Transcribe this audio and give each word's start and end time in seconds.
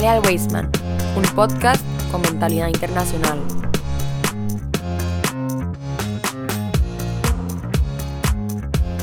Sale 0.00 0.12
al 0.12 0.24
Weisman, 0.24 0.70
un 1.14 1.22
podcast 1.34 1.84
con 2.10 2.22
mentalidad 2.22 2.68
internacional. 2.68 3.38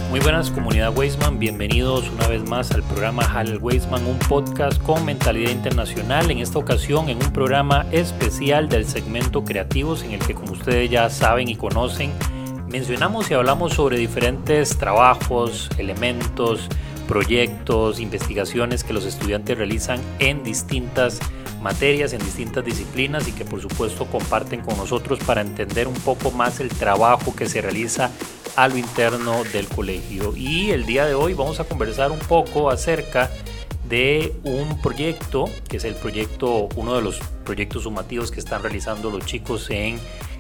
Muy 0.09 0.19
buenas 0.21 0.49
comunidad 0.49 0.97
Weisman, 0.97 1.37
bienvenidos 1.37 2.09
una 2.09 2.27
vez 2.27 2.43
más 2.49 2.71
al 2.71 2.81
programa 2.81 3.21
Hal 3.21 3.59
Weisman, 3.61 4.07
un 4.07 4.17
podcast 4.17 4.81
con 4.81 5.05
mentalidad 5.05 5.51
internacional, 5.51 6.31
en 6.31 6.39
esta 6.39 6.57
ocasión 6.57 7.09
en 7.09 7.17
un 7.17 7.31
programa 7.31 7.85
especial 7.91 8.67
del 8.67 8.83
segmento 8.83 9.43
creativos 9.43 10.01
en 10.01 10.13
el 10.13 10.19
que 10.19 10.33
como 10.33 10.53
ustedes 10.53 10.89
ya 10.89 11.11
saben 11.11 11.47
y 11.47 11.55
conocen, 11.55 12.11
mencionamos 12.71 13.29
y 13.29 13.35
hablamos 13.35 13.73
sobre 13.73 13.99
diferentes 13.99 14.75
trabajos, 14.79 15.69
elementos, 15.77 16.67
proyectos, 17.07 17.99
investigaciones 17.99 18.83
que 18.83 18.93
los 18.93 19.05
estudiantes 19.05 19.57
realizan 19.57 19.99
en 20.19 20.43
distintas 20.43 21.19
materias, 21.61 22.13
en 22.13 22.19
distintas 22.19 22.63
disciplinas 22.63 23.27
y 23.27 23.31
que 23.31 23.45
por 23.45 23.61
supuesto 23.61 24.05
comparten 24.05 24.61
con 24.61 24.77
nosotros 24.77 25.19
para 25.25 25.41
entender 25.41 25.87
un 25.87 25.95
poco 25.95 26.31
más 26.31 26.59
el 26.59 26.69
trabajo 26.69 27.35
que 27.35 27.47
se 27.47 27.61
realiza 27.61 28.11
a 28.55 28.67
lo 28.67 28.77
interno 28.77 29.43
del 29.45 29.67
colegio. 29.67 30.35
Y 30.35 30.71
el 30.71 30.85
día 30.85 31.05
de 31.05 31.13
hoy 31.13 31.33
vamos 31.33 31.59
a 31.59 31.63
conversar 31.63 32.11
un 32.11 32.19
poco 32.19 32.69
acerca 32.69 33.31
de 33.89 34.33
un 34.43 34.81
proyecto, 34.81 35.45
que 35.67 35.77
es 35.77 35.85
el 35.85 35.95
proyecto, 35.95 36.67
uno 36.75 36.95
de 36.95 37.01
los 37.01 37.19
proyectos 37.45 37.83
sumativos 37.83 38.31
que 38.31 38.39
están 38.39 38.61
realizando 38.61 39.09
los 39.09 39.25
chicos 39.25 39.69
en 39.69 39.99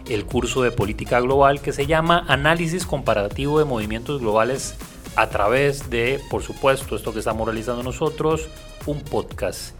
el 0.09 0.25
curso 0.25 0.61
de 0.61 0.71
política 0.71 1.19
global, 1.19 1.61
que 1.61 1.71
se 1.71 1.85
llama 1.85 2.25
Análisis 2.27 2.85
Comparativo 2.85 3.59
de 3.59 3.65
Movimientos 3.65 4.19
Globales 4.19 4.75
a 5.17 5.29
través 5.29 5.89
de, 5.89 6.21
por 6.29 6.43
supuesto, 6.43 6.95
esto 6.95 7.11
que 7.11 7.19
estamos 7.19 7.47
realizando 7.47 7.81
nosotros, 7.81 8.47
un 8.85 9.01
podcast. 9.01 9.75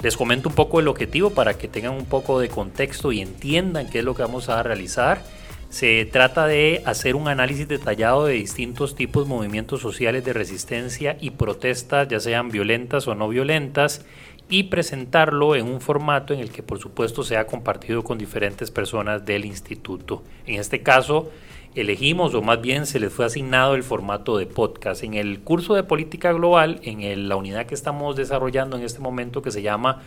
Les 0.00 0.16
comento 0.16 0.48
un 0.48 0.54
poco 0.54 0.78
el 0.78 0.86
objetivo 0.86 1.30
para 1.30 1.58
que 1.58 1.66
tengan 1.66 1.92
un 1.92 2.06
poco 2.06 2.38
de 2.38 2.48
contexto 2.48 3.10
y 3.10 3.20
entiendan 3.20 3.90
qué 3.90 3.98
es 3.98 4.04
lo 4.04 4.14
que 4.14 4.22
vamos 4.22 4.48
a 4.48 4.62
realizar. 4.62 5.24
Se 5.70 6.04
trata 6.04 6.46
de 6.46 6.82
hacer 6.86 7.16
un 7.16 7.26
análisis 7.26 7.66
detallado 7.66 8.26
de 8.26 8.34
distintos 8.34 8.94
tipos 8.94 9.24
de 9.24 9.34
movimientos 9.34 9.80
sociales 9.80 10.24
de 10.24 10.32
resistencia 10.32 11.16
y 11.20 11.30
protestas, 11.30 12.06
ya 12.06 12.20
sean 12.20 12.50
violentas 12.50 13.08
o 13.08 13.16
no 13.16 13.28
violentas, 13.28 14.06
y 14.48 14.64
presentarlo 14.64 15.56
en 15.56 15.66
un 15.66 15.80
formato 15.80 16.32
en 16.32 16.38
el 16.38 16.52
que 16.52 16.62
por 16.62 16.78
supuesto 16.78 17.24
sea 17.24 17.48
compartido 17.48 18.04
con 18.04 18.18
diferentes 18.18 18.70
personas 18.70 19.26
del 19.26 19.44
instituto. 19.44 20.22
En 20.46 20.60
este 20.60 20.84
caso, 20.84 21.32
elegimos, 21.76 22.34
o 22.34 22.42
más 22.42 22.60
bien 22.60 22.86
se 22.86 22.98
les 22.98 23.12
fue 23.12 23.26
asignado 23.26 23.74
el 23.74 23.82
formato 23.82 24.38
de 24.38 24.46
podcast. 24.46 25.04
En 25.04 25.14
el 25.14 25.40
curso 25.40 25.74
de 25.74 25.84
política 25.84 26.32
global, 26.32 26.80
en 26.82 27.28
la 27.28 27.36
unidad 27.36 27.66
que 27.66 27.74
estamos 27.74 28.16
desarrollando 28.16 28.76
en 28.76 28.82
este 28.82 29.00
momento 29.00 29.42
que 29.42 29.50
se 29.50 29.62
llama 29.62 30.02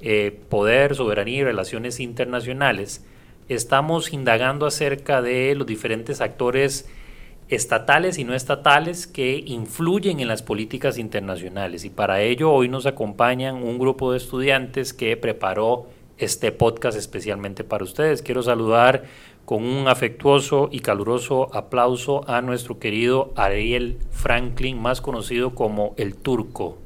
eh, 0.00 0.40
Poder, 0.48 0.94
Soberanía 0.94 1.38
y 1.38 1.44
Relaciones 1.44 1.98
Internacionales, 1.98 3.04
estamos 3.48 4.12
indagando 4.12 4.64
acerca 4.64 5.20
de 5.20 5.54
los 5.56 5.66
diferentes 5.66 6.20
actores 6.20 6.88
estatales 7.48 8.18
y 8.18 8.24
no 8.24 8.34
estatales 8.34 9.06
que 9.06 9.42
influyen 9.44 10.20
en 10.20 10.28
las 10.28 10.42
políticas 10.42 10.98
internacionales. 10.98 11.84
Y 11.84 11.90
para 11.90 12.20
ello 12.20 12.52
hoy 12.52 12.68
nos 12.68 12.86
acompañan 12.86 13.56
un 13.56 13.78
grupo 13.78 14.12
de 14.12 14.18
estudiantes 14.18 14.92
que 14.92 15.16
preparó 15.16 15.86
este 16.18 16.52
podcast 16.52 16.98
especialmente 16.98 17.64
para 17.64 17.84
ustedes. 17.84 18.22
Quiero 18.22 18.42
saludar 18.42 19.04
con 19.48 19.64
un 19.64 19.88
afectuoso 19.88 20.68
y 20.70 20.80
caluroso 20.80 21.48
aplauso 21.56 22.20
a 22.28 22.42
nuestro 22.42 22.78
querido 22.78 23.32
Ariel 23.34 23.96
Franklin, 24.10 24.78
más 24.78 25.00
conocido 25.00 25.54
como 25.54 25.94
el 25.96 26.16
Turco. 26.16 26.76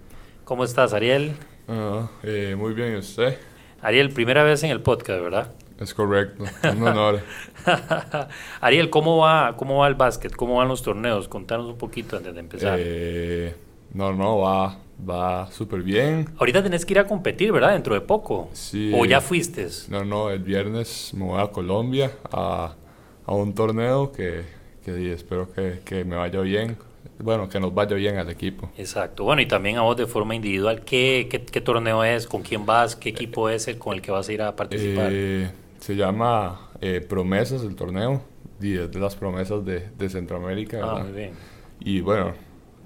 ¿Cómo 0.44 0.62
estás, 0.62 0.92
Ariel? 0.92 1.32
Ah, 1.66 2.08
eh, 2.22 2.54
muy 2.56 2.72
bien, 2.72 2.92
¿y 2.92 2.98
usted? 2.98 3.36
Ariel, 3.80 4.10
primera 4.10 4.44
vez 4.44 4.62
en 4.62 4.70
el 4.70 4.80
podcast, 4.80 5.20
¿verdad? 5.20 5.52
Es 5.80 5.92
correcto, 5.92 6.44
un 6.72 6.86
honor. 6.86 7.22
Ariel, 8.60 8.90
¿cómo 8.90 9.16
va, 9.16 9.56
¿cómo 9.56 9.78
va 9.78 9.88
el 9.88 9.96
básquet? 9.96 10.32
¿Cómo 10.32 10.58
van 10.58 10.68
los 10.68 10.84
torneos? 10.84 11.26
Contanos 11.26 11.66
un 11.66 11.78
poquito 11.78 12.16
antes 12.16 12.32
de 12.32 12.38
empezar. 12.38 12.78
Eh, 12.80 13.56
no, 13.92 14.12
no, 14.12 14.38
va, 14.38 14.78
va 15.08 15.50
súper 15.50 15.82
bien. 15.82 16.28
Ahorita 16.38 16.62
tenés 16.62 16.86
que 16.86 16.94
ir 16.94 16.98
a 16.98 17.06
competir, 17.06 17.52
¿verdad? 17.52 17.72
Dentro 17.72 17.94
de 17.94 18.00
poco. 18.00 18.48
Sí. 18.52 18.92
¿O 18.94 19.04
ya 19.04 19.20
fuiste? 19.20 19.68
No, 19.88 20.04
no, 20.04 20.30
el 20.30 20.40
viernes 20.40 21.12
me 21.14 21.24
voy 21.24 21.40
a 21.40 21.48
Colombia 21.48 22.12
a, 22.30 22.74
a 23.26 23.34
un 23.34 23.54
torneo 23.54 24.12
que, 24.12 24.42
que 24.84 25.12
espero 25.12 25.52
que, 25.52 25.80
que, 25.84 26.04
me 26.04 26.16
vaya 26.16 26.40
bien. 26.40 26.76
Bueno, 27.18 27.48
que 27.48 27.60
nos 27.60 27.72
vaya 27.74 27.94
bien 27.94 28.16
al 28.16 28.30
equipo. 28.30 28.70
Exacto. 28.76 29.24
Bueno, 29.24 29.42
y 29.42 29.46
también 29.46 29.76
a 29.76 29.82
vos 29.82 29.96
de 29.96 30.06
forma 30.06 30.34
individual, 30.34 30.82
¿qué, 30.84 31.28
qué, 31.30 31.44
qué 31.44 31.60
torneo 31.60 32.02
es? 32.02 32.26
¿Con 32.26 32.42
quién 32.42 32.66
vas? 32.66 32.96
¿Qué 32.96 33.10
equipo 33.10 33.48
es 33.48 33.68
el 33.68 33.78
con 33.78 33.94
el 33.94 34.02
que 34.02 34.10
vas 34.10 34.28
a 34.28 34.32
ir 34.32 34.42
a 34.42 34.56
participar? 34.56 35.08
Eh, 35.12 35.50
se 35.78 35.94
llama 35.94 36.70
eh, 36.80 37.00
Promesas 37.00 37.62
el 37.62 37.76
torneo, 37.76 38.22
y 38.60 38.76
es 38.76 38.90
de 38.90 38.98
las 38.98 39.14
promesas 39.14 39.64
de, 39.64 39.88
de 39.96 40.08
Centroamérica. 40.08 40.80
Ah, 40.82 41.02
muy 41.04 41.12
bien. 41.12 41.32
Y 41.80 42.00
bueno, 42.00 42.32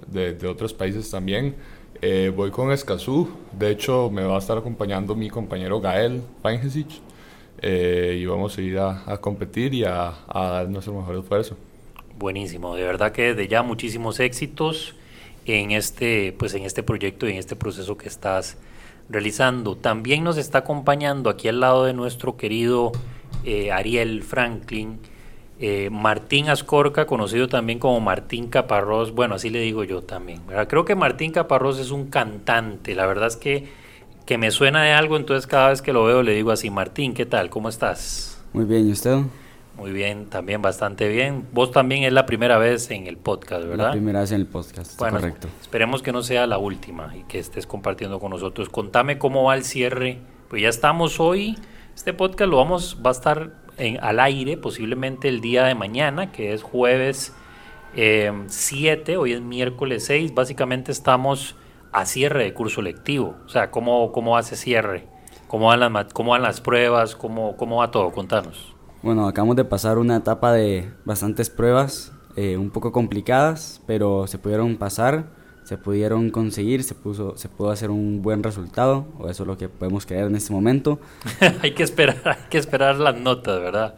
de, 0.06 0.34
de 0.34 0.46
otros 0.46 0.74
países 0.74 1.10
también. 1.10 1.54
Eh, 2.02 2.32
voy 2.34 2.50
con 2.50 2.72
Escazú, 2.72 3.28
de 3.52 3.70
hecho 3.70 4.10
me 4.10 4.22
va 4.22 4.36
a 4.36 4.38
estar 4.38 4.58
acompañando 4.58 5.14
mi 5.14 5.30
compañero 5.30 5.80
Gael 5.80 6.22
Feingesich 6.42 7.00
eh, 7.62 8.18
y 8.20 8.26
vamos 8.26 8.58
a 8.58 8.60
ir 8.60 8.78
a, 8.78 9.18
competir 9.20 9.72
y 9.72 9.84
a, 9.84 10.14
dar 10.28 10.68
nuestro 10.68 10.92
mejor 10.94 11.16
esfuerzo. 11.16 11.56
Buenísimo, 12.18 12.74
de 12.76 12.82
verdad 12.82 13.12
que 13.12 13.34
de 13.34 13.48
ya 13.48 13.62
muchísimos 13.62 14.20
éxitos 14.20 14.94
en 15.46 15.70
este, 15.70 16.34
pues 16.38 16.54
en 16.54 16.64
este 16.64 16.82
proyecto 16.82 17.28
y 17.28 17.32
en 17.32 17.38
este 17.38 17.56
proceso 17.56 17.96
que 17.96 18.08
estás 18.08 18.58
realizando. 19.08 19.76
También 19.76 20.24
nos 20.24 20.36
está 20.36 20.58
acompañando 20.58 21.30
aquí 21.30 21.48
al 21.48 21.60
lado 21.60 21.84
de 21.84 21.94
nuestro 21.94 22.36
querido 22.36 22.92
eh, 23.44 23.72
Ariel 23.72 24.22
Franklin, 24.22 24.98
eh, 25.58 25.88
Martín 25.90 26.50
Ascorca, 26.50 27.06
conocido 27.06 27.48
también 27.48 27.78
como 27.78 27.98
Martín 28.00 28.48
Caparrós, 28.48 29.12
bueno, 29.12 29.36
así 29.36 29.48
le 29.48 29.60
digo 29.60 29.84
yo 29.84 30.02
también. 30.02 30.46
¿verdad? 30.46 30.68
Creo 30.68 30.84
que 30.84 30.94
Martín 30.94 31.32
Caparrós 31.32 31.78
es 31.78 31.90
un 31.90 32.06
cantante, 32.10 32.94
la 32.94 33.06
verdad 33.06 33.28
es 33.28 33.36
que, 33.36 33.68
que 34.26 34.36
me 34.36 34.50
suena 34.50 34.82
de 34.82 34.92
algo, 34.92 35.16
entonces 35.16 35.46
cada 35.46 35.70
vez 35.70 35.80
que 35.80 35.92
lo 35.92 36.04
veo 36.04 36.22
le 36.22 36.34
digo 36.34 36.50
así, 36.50 36.68
Martín, 36.68 37.14
¿qué 37.14 37.24
tal? 37.24 37.48
¿Cómo 37.48 37.68
estás? 37.68 38.42
Muy 38.52 38.64
bien, 38.64 38.88
¿y 38.88 38.92
usted? 38.92 39.18
Muy 39.78 39.92
bien, 39.92 40.26
también 40.26 40.62
bastante 40.62 41.08
bien. 41.08 41.46
Vos 41.52 41.70
también 41.70 42.04
es 42.04 42.12
la 42.12 42.24
primera 42.24 42.56
vez 42.56 42.90
en 42.90 43.06
el 43.06 43.18
podcast, 43.18 43.66
¿verdad? 43.66 43.86
La 43.86 43.92
primera 43.92 44.20
vez 44.20 44.32
en 44.32 44.40
el 44.40 44.46
podcast, 44.46 44.98
bueno, 44.98 45.18
correcto. 45.18 45.48
Esperemos 45.60 46.02
que 46.02 46.12
no 46.12 46.22
sea 46.22 46.46
la 46.46 46.56
última 46.56 47.14
y 47.14 47.24
que 47.24 47.38
estés 47.38 47.66
compartiendo 47.66 48.18
con 48.18 48.30
nosotros. 48.30 48.70
Contame 48.70 49.18
cómo 49.18 49.44
va 49.44 49.54
el 49.54 49.64
cierre. 49.64 50.18
Pues 50.48 50.62
ya 50.62 50.68
estamos 50.68 51.20
hoy, 51.20 51.58
este 51.94 52.14
podcast 52.14 52.50
lo 52.50 52.56
vamos, 52.56 52.98
va 53.04 53.10
a 53.10 53.12
estar 53.12 53.65
en, 53.78 54.02
al 54.02 54.20
aire 54.20 54.56
posiblemente 54.56 55.28
el 55.28 55.40
día 55.40 55.64
de 55.64 55.74
mañana, 55.74 56.32
que 56.32 56.52
es 56.52 56.62
jueves 56.62 57.34
eh, 57.94 58.32
7, 58.46 59.16
hoy 59.16 59.32
es 59.32 59.40
miércoles 59.40 60.04
6. 60.06 60.34
Básicamente 60.34 60.92
estamos 60.92 61.56
a 61.92 62.04
cierre 62.04 62.44
de 62.44 62.54
curso 62.54 62.82
lectivo. 62.82 63.36
O 63.46 63.48
sea, 63.48 63.70
¿cómo, 63.70 64.12
cómo 64.12 64.36
hace 64.36 64.56
cierre? 64.56 65.06
¿Cómo 65.48 65.68
van 65.68 65.80
las, 65.80 66.12
cómo 66.12 66.32
van 66.32 66.42
las 66.42 66.60
pruebas? 66.60 67.16
¿Cómo, 67.16 67.56
¿Cómo 67.56 67.76
va 67.76 67.90
todo? 67.90 68.10
Contanos. 68.12 68.74
Bueno, 69.02 69.26
acabamos 69.26 69.56
de 69.56 69.64
pasar 69.64 69.98
una 69.98 70.16
etapa 70.16 70.52
de 70.52 70.90
bastantes 71.04 71.48
pruebas, 71.48 72.12
eh, 72.34 72.56
un 72.56 72.70
poco 72.70 72.92
complicadas, 72.92 73.80
pero 73.86 74.26
se 74.26 74.38
pudieron 74.38 74.76
pasar, 74.76 75.26
se 75.66 75.76
pudieron 75.76 76.30
conseguir, 76.30 76.84
se, 76.84 76.94
puso, 76.94 77.36
se 77.36 77.48
pudo 77.48 77.72
hacer 77.72 77.90
un 77.90 78.22
buen 78.22 78.44
resultado, 78.44 79.04
o 79.18 79.28
eso 79.28 79.42
es 79.42 79.46
lo 79.48 79.58
que 79.58 79.68
podemos 79.68 80.06
creer 80.06 80.26
en 80.26 80.36
este 80.36 80.52
momento. 80.52 81.00
hay, 81.60 81.74
que 81.74 81.82
esperar, 81.82 82.16
hay 82.24 82.48
que 82.48 82.58
esperar 82.58 82.94
las 83.00 83.18
notas, 83.18 83.60
¿verdad? 83.60 83.96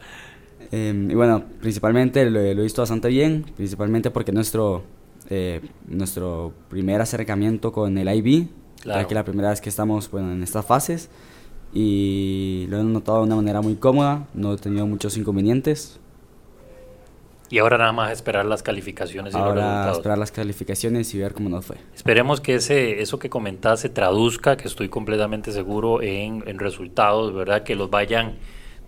Eh, 0.71 1.07
y 1.11 1.13
bueno, 1.13 1.43
principalmente 1.61 2.25
lo, 2.25 2.39
lo, 2.39 2.39
he 2.39 2.55
visto 2.55 2.81
bastante 2.81 3.09
bien, 3.09 3.45
principalmente 3.55 4.09
porque 4.09 4.31
nuestro, 4.31 4.81
eh, 5.29 5.61
nuestro 5.87 6.53
primer 6.69 7.01
acercamiento 7.01 7.71
con 7.71 7.99
el 7.99 8.09
IB, 8.15 8.47
Claro. 8.81 9.01
ya 9.01 9.07
que 9.07 9.13
la 9.13 9.23
primera 9.23 9.49
vez 9.51 9.61
que 9.61 9.69
estamos 9.69 10.09
bueno, 10.09 10.31
en 10.31 10.41
estas 10.41 10.65
fases, 10.65 11.11
y 11.71 12.65
lo 12.69 12.79
he 12.79 12.83
notado 12.83 13.19
de 13.19 13.25
una 13.25 13.35
manera 13.35 13.61
muy 13.61 13.75
cómoda, 13.75 14.27
no 14.33 14.53
he 14.53 14.57
tenido 14.57 14.87
muchos 14.87 15.17
inconvenientes. 15.17 15.99
Y 17.51 17.57
ahora 17.57 17.77
nada 17.79 17.91
más 17.91 18.11
esperar 18.11 18.45
las 18.45 18.61
calificaciones 18.61 19.33
y 19.33 19.37
los 19.37 19.45
Ahora 19.47 19.61
resultados. 19.61 19.97
esperar 19.97 20.17
las 20.19 20.31
calificaciones 20.31 21.13
y 21.15 21.17
ver 21.17 21.33
cómo 21.33 21.49
nos 21.49 21.65
fue. 21.65 21.77
Esperemos 21.95 22.41
que 22.41 22.55
ese, 22.55 23.01
eso 23.01 23.17
que 23.17 23.29
comentás 23.29 23.79
se 23.79 23.89
traduzca, 23.89 24.55
que 24.55 24.67
estoy 24.67 24.89
completamente 24.89 25.51
seguro 25.51 26.01
en, 26.01 26.43
en 26.45 26.59
resultados, 26.59 27.33
¿verdad? 27.33 27.63
Que 27.63 27.75
los 27.75 27.89
vayan 27.89 28.35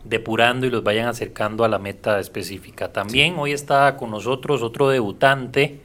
depurando 0.04 0.66
y 0.68 0.70
los 0.70 0.84
vayan 0.84 1.08
acercando 1.08 1.64
a 1.64 1.68
la 1.70 1.80
meta 1.80 2.20
específica. 2.20 2.92
También 2.92 3.36
hoy 3.38 3.52
está 3.52 3.98
con 3.98 4.12
nosotros 4.12 4.62
otro 4.64 4.90
debutante, 4.90 5.80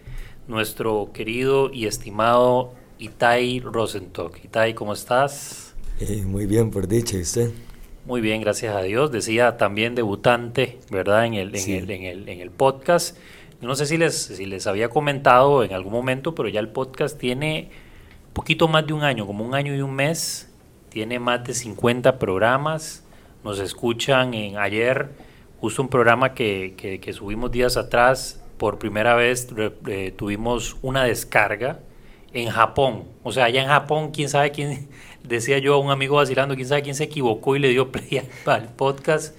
nuestro 0.49 1.11
querido 1.13 1.71
y 1.73 1.87
estimado 1.87 2.73
Itai 2.99 3.61
Rosentok. 3.61 4.45
Itai, 4.45 4.75
¿cómo 4.75 4.93
estás? 4.93 5.75
Eh, 6.01 6.25
muy 6.27 6.47
bien, 6.47 6.71
por 6.71 6.87
dicha, 6.89 7.17
¿y 7.17 7.23
usted? 7.23 7.51
Muy 8.07 8.21
bien, 8.21 8.41
gracias 8.41 8.75
a 8.77 8.83
Dios. 8.83 9.11
Decía 9.11 9.57
también 9.57 9.97
debutante, 9.97 10.79
¿verdad? 10.91 11.27
En 11.27 11.35
el, 11.35 11.49
en 11.55 11.61
Sí. 11.61 11.75
el, 11.75 11.91
en 11.91 12.05
el, 12.05 12.29
en 12.29 12.41
el 12.41 12.53
podcast. 12.53 13.19
No 13.61 13.75
sé 13.75 13.87
si 13.87 13.97
les, 13.97 14.15
si 14.17 14.47
les 14.47 14.69
había 14.69 14.89
comentado 14.89 15.65
en 15.65 15.73
algún 15.73 15.93
momento, 15.93 16.33
pero 16.33 16.49
ya 16.49 16.61
el 16.61 16.69
podcast 16.69 17.19
tiene 17.19 17.69
poquito 18.33 18.69
más 18.69 18.87
de 18.87 18.93
un 18.93 19.03
año, 19.03 19.27
como 19.27 19.45
un 19.45 19.55
año 19.55 19.75
y 19.75 19.81
un 19.81 19.93
mes 19.95 20.49
tiene 20.89 21.19
más 21.19 21.43
de 21.45 21.53
50 21.53 22.19
programas, 22.19 23.03
nos 23.43 23.59
escuchan 23.59 24.35
en 24.35 24.57
ayer, 24.57 25.09
justo 25.61 25.83
un 25.83 25.89
programa 25.89 26.33
que, 26.33 26.75
que, 26.77 27.13
subimos 27.13 27.51
días 27.51 27.77
atrás, 27.77 28.43
por 28.57 28.79
primera 28.79 29.15
vez 29.15 29.49
eh, 29.89 30.15
tuvimos 30.17 30.77
una 30.81 31.05
descarga 31.05 31.81
en 32.37 32.51
Japón. 32.51 33.05
O 33.23 33.33
sea, 33.33 33.45
allá 33.47 33.63
en 33.63 33.69
Japón, 33.69 34.11
quién 34.13 34.29
sabe 34.29 34.51
quién, 34.51 34.89
decía 35.23 35.59
yo 35.59 35.75
a 35.75 35.79
un 35.79 35.91
amigo 35.91 36.17
vacilando, 36.17 36.55
quién 36.55 36.69
sabe 36.69 36.83
quién 36.83 36.95
se 36.95 37.05
equivocó 37.05 37.57
y 37.57 37.59
le 37.59 37.69
dio 37.69 37.91
play 37.93 38.23
al 38.47 38.69
podcast. 38.69 39.37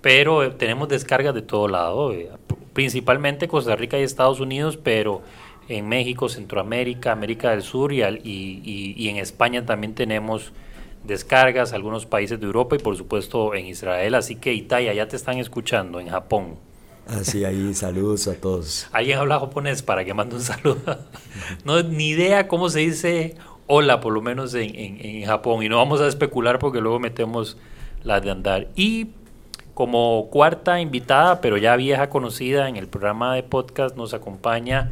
Pero 0.00 0.44
eh, 0.44 0.50
tenemos 0.50 0.88
descargas 0.88 1.34
de 1.34 1.42
todo 1.42 1.68
lado, 1.68 2.12
eh, 2.12 2.30
principalmente 2.72 3.48
Costa 3.48 3.74
Rica 3.76 3.98
y 3.98 4.02
Estados 4.02 4.40
Unidos, 4.40 4.76
pero 4.76 5.22
en 5.68 5.88
México, 5.88 6.28
Centroamérica, 6.28 7.12
América 7.12 7.50
del 7.50 7.62
Sur 7.62 7.92
y, 7.92 8.02
y, 8.02 8.94
y 8.96 9.08
en 9.08 9.16
España 9.16 9.66
también 9.66 9.94
tenemos 9.94 10.52
descargas, 11.04 11.72
algunos 11.72 12.06
países 12.06 12.38
de 12.38 12.46
Europa 12.46 12.76
y 12.76 12.78
por 12.78 12.96
supuesto 12.96 13.54
en 13.54 13.66
Israel. 13.66 14.14
Así 14.14 14.36
que 14.36 14.54
Italia, 14.54 14.94
ya 14.94 15.08
te 15.08 15.16
están 15.16 15.38
escuchando 15.38 16.00
en 16.00 16.08
Japón. 16.08 16.56
Así, 17.08 17.44
ahí 17.44 17.74
saludos 17.74 18.28
a 18.28 18.34
todos. 18.34 18.86
¿Alguien 18.92 19.18
habla 19.18 19.40
japonés 19.40 19.82
para 19.82 20.04
que 20.04 20.12
mande 20.12 20.36
un 20.36 20.42
saludo? 20.42 20.98
no, 21.64 21.82
ni 21.82 22.10
idea 22.10 22.46
cómo 22.46 22.68
se 22.68 22.80
dice 22.80 23.36
hola, 23.66 24.00
por 24.00 24.12
lo 24.12 24.20
menos 24.20 24.54
en, 24.54 24.74
en, 24.74 25.24
Japón. 25.24 25.62
Y 25.62 25.68
no 25.68 25.76
vamos 25.76 26.00
a 26.00 26.08
especular 26.08 26.58
porque 26.58 26.80
luego 26.80 26.98
metemos 26.98 27.56
la 28.02 28.20
de 28.20 28.30
andar. 28.30 28.68
Y 28.74 29.08
como 29.74 30.28
cuarta 30.30 30.80
invitada, 30.80 31.40
pero 31.40 31.56
ya 31.56 31.76
vieja 31.76 32.10
conocida 32.10 32.68
en 32.68 32.76
el 32.76 32.88
programa 32.88 33.34
de 33.34 33.44
podcast, 33.44 33.96
nos 33.96 34.12
acompaña 34.12 34.90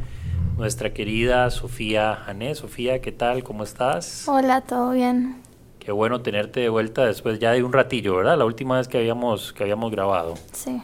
nuestra 0.57 0.93
querida 0.93 1.49
Sofía 1.51 2.15
Jané. 2.15 2.55
Sofía, 2.55 3.01
¿qué 3.01 3.11
tal? 3.11 3.43
¿Cómo 3.43 3.63
estás? 3.63 4.27
Hola, 4.27 4.61
¿todo 4.61 4.91
bien? 4.91 5.41
Qué 5.79 5.91
bueno 5.91 6.21
tenerte 6.21 6.61
de 6.61 6.69
vuelta 6.69 7.05
después 7.05 7.39
ya 7.39 7.51
de 7.51 7.63
un 7.63 7.73
ratillo, 7.73 8.15
¿verdad? 8.15 8.37
La 8.37 8.45
última 8.45 8.77
vez 8.77 8.87
que 8.87 8.97
habíamos, 8.97 9.53
que 9.53 9.63
habíamos 9.63 9.91
grabado. 9.91 10.35
Sí. 10.51 10.81